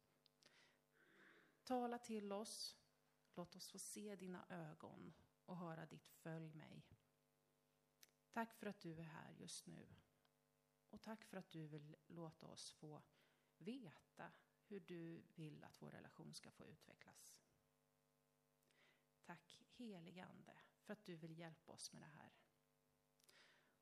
Tala 1.65 1.99
till 1.99 2.33
oss. 2.33 2.77
Låt 3.35 3.57
oss 3.57 3.71
få 3.71 3.79
se 3.79 4.17
dina 4.17 4.47
ögon 4.49 5.13
och 5.45 5.57
höra 5.57 5.87
ditt 5.87 6.09
följ 6.09 6.55
mig. 6.55 6.85
Tack 8.33 8.55
för 8.55 8.67
att 8.67 8.81
du 8.81 8.99
är 8.99 9.03
här 9.03 9.31
just 9.31 9.67
nu. 9.67 9.95
Och 10.91 11.03
tack 11.03 11.25
för 11.25 11.37
att 11.37 11.51
du 11.51 11.67
vill 11.67 11.97
låta 12.07 12.47
oss 12.47 12.73
få 12.73 13.03
veta 13.59 14.33
hur 14.67 14.81
du 14.81 15.23
vill 15.35 15.65
att 15.65 15.83
vår 15.83 15.91
relation 15.91 16.35
ska 16.35 16.51
få 16.51 16.67
utvecklas. 16.67 17.39
Tack 19.23 19.63
helige 19.77 20.25
Ande 20.25 20.57
för 20.81 20.93
att 20.93 21.05
du 21.05 21.17
vill 21.17 21.39
hjälpa 21.39 21.73
oss 21.73 21.93
med 21.93 22.03
det 22.03 22.07
här. 22.07 22.33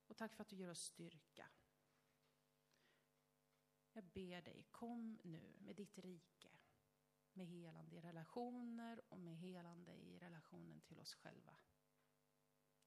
Och 0.06 0.16
tack 0.16 0.34
för 0.34 0.42
att 0.42 0.48
du 0.48 0.56
ger 0.56 0.70
oss 0.70 0.82
styrka. 0.82 1.50
Jag 3.92 4.04
ber 4.04 4.42
dig, 4.42 4.66
kom 4.70 5.18
nu 5.24 5.56
med 5.58 5.76
ditt 5.76 5.98
rike. 5.98 6.58
Med 7.32 7.46
helande 7.46 7.96
i 7.96 8.00
relationer 8.00 9.00
och 9.08 9.18
med 9.18 9.36
helande 9.36 9.92
i 9.92 10.18
relationen 10.18 10.80
till 10.80 11.00
oss 11.00 11.14
själva. 11.14 11.56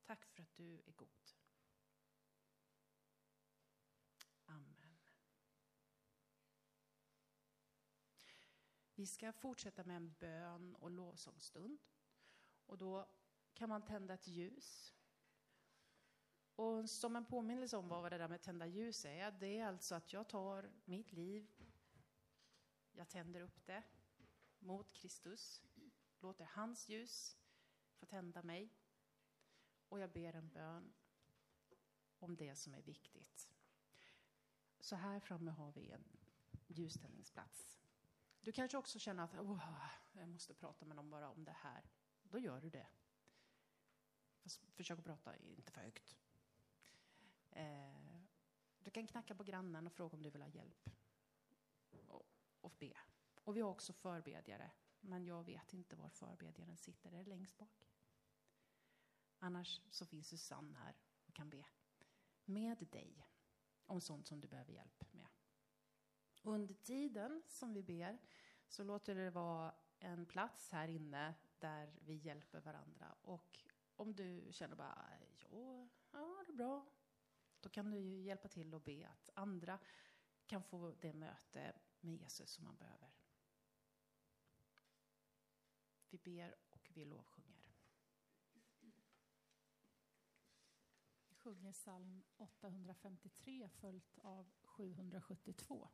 Tack 0.03 0.25
för 0.25 0.43
att 0.43 0.55
du 0.55 0.81
är 0.85 0.91
god. 0.91 1.31
Vi 9.01 9.07
ska 9.07 9.33
fortsätta 9.33 9.83
med 9.83 9.95
en 9.95 10.13
bön 10.19 10.75
och 10.75 10.91
lovsångsstund. 10.91 11.79
Och 12.65 12.77
då 12.77 13.09
kan 13.53 13.69
man 13.69 13.85
tända 13.85 14.13
ett 14.13 14.27
ljus. 14.27 14.95
Och 16.55 16.89
som 16.89 17.15
en 17.15 17.25
påminnelse 17.25 17.77
om 17.77 17.87
vad 17.87 18.11
det 18.11 18.17
där 18.17 18.27
med 18.27 18.41
tända 18.41 18.67
ljus 18.67 19.05
är, 19.05 19.31
det 19.31 19.59
är 19.59 19.65
alltså 19.65 19.95
att 19.95 20.13
jag 20.13 20.29
tar 20.29 20.71
mitt 20.85 21.11
liv, 21.11 21.51
jag 22.91 23.09
tänder 23.09 23.41
upp 23.41 23.65
det 23.65 23.83
mot 24.59 24.93
Kristus, 24.93 25.63
låter 26.19 26.45
hans 26.45 26.89
ljus 26.89 27.37
få 27.95 28.05
tända 28.05 28.43
mig 28.43 28.73
och 29.89 29.99
jag 29.99 30.11
ber 30.11 30.33
en 30.33 30.49
bön 30.49 30.93
om 32.19 32.35
det 32.35 32.55
som 32.55 32.73
är 32.73 32.81
viktigt. 32.81 33.49
Så 34.79 34.95
här 34.95 35.19
framme 35.19 35.51
har 35.51 35.71
vi 35.71 35.89
en 35.89 36.03
ljuständningsplats. 36.67 37.80
Du 38.41 38.51
kanske 38.51 38.77
också 38.77 38.99
känner 38.99 39.23
att 39.23 39.33
oh, 39.33 39.85
jag 40.13 40.29
måste 40.29 40.53
prata 40.53 40.85
med 40.85 40.95
någon 40.95 41.09
bara 41.09 41.29
om 41.29 41.43
det 41.43 41.51
här. 41.51 41.89
Då 42.23 42.39
gör 42.39 42.61
du 42.61 42.69
det. 42.69 42.87
Fast 44.43 44.65
försök 44.71 44.99
att 44.99 45.05
prata 45.05 45.37
inte 45.37 45.71
för 45.71 45.81
högt. 45.81 46.17
Eh, 47.51 48.21
du 48.79 48.91
kan 48.91 49.07
knacka 49.07 49.35
på 49.35 49.43
grannen 49.43 49.87
och 49.87 49.93
fråga 49.93 50.17
om 50.17 50.23
du 50.23 50.29
vill 50.29 50.41
ha 50.41 50.49
hjälp. 50.49 50.89
Och, 52.07 52.25
och 52.61 52.73
be. 52.79 52.97
Och 53.43 53.57
vi 53.57 53.61
har 53.61 53.69
också 53.69 53.93
förbedjare. 53.93 54.71
Men 54.99 55.25
jag 55.25 55.43
vet 55.43 55.73
inte 55.73 55.95
var 55.95 56.09
förbedjaren 56.09 56.77
sitter. 56.77 57.11
Är 57.11 57.17
det 57.17 57.29
längst 57.29 57.57
bak? 57.57 57.87
Annars 59.39 59.81
så 59.89 60.05
finns 60.05 60.27
Susanne 60.27 60.77
här 60.77 60.95
och 61.25 61.33
kan 61.33 61.49
be 61.49 61.65
med 62.45 62.77
dig 62.77 63.27
om 63.85 64.01
sånt 64.01 64.27
som 64.27 64.41
du 64.41 64.47
behöver 64.47 64.71
hjälp 64.71 65.13
med. 65.13 65.27
Under 66.43 66.73
tiden 66.73 67.43
som 67.47 67.73
vi 67.73 67.83
ber 67.83 68.17
så 68.67 68.83
låter 68.83 69.15
det 69.15 69.29
vara 69.29 69.75
en 69.99 70.25
plats 70.25 70.69
här 70.69 70.87
inne 70.87 71.35
där 71.59 71.93
vi 72.01 72.15
hjälper 72.15 72.59
varandra. 72.59 73.15
Och 73.21 73.59
om 73.95 74.15
du 74.15 74.47
känner 74.51 74.75
bara, 74.75 75.07
ja, 75.49 75.87
ja 76.11 76.43
det 76.47 76.51
är 76.51 76.57
bra, 76.57 76.85
då 77.59 77.69
kan 77.69 77.91
du 77.91 78.21
hjälpa 78.21 78.47
till 78.47 78.73
och 78.73 78.81
be 78.81 79.07
att 79.07 79.29
andra 79.33 79.79
kan 80.45 80.63
få 80.63 80.91
det 80.91 81.13
möte 81.13 81.73
med 81.99 82.13
Jesus 82.13 82.49
som 82.49 82.63
man 82.63 82.75
behöver. 82.75 83.11
Vi 86.09 86.17
ber 86.17 86.55
och 86.69 86.91
vi 86.93 87.05
lovsjunger. 87.05 87.75
Vi 91.27 91.35
sjunger 91.35 91.73
psalm 91.73 92.23
853 92.37 93.69
följt 93.69 94.19
av 94.19 94.51
772. 94.63 95.89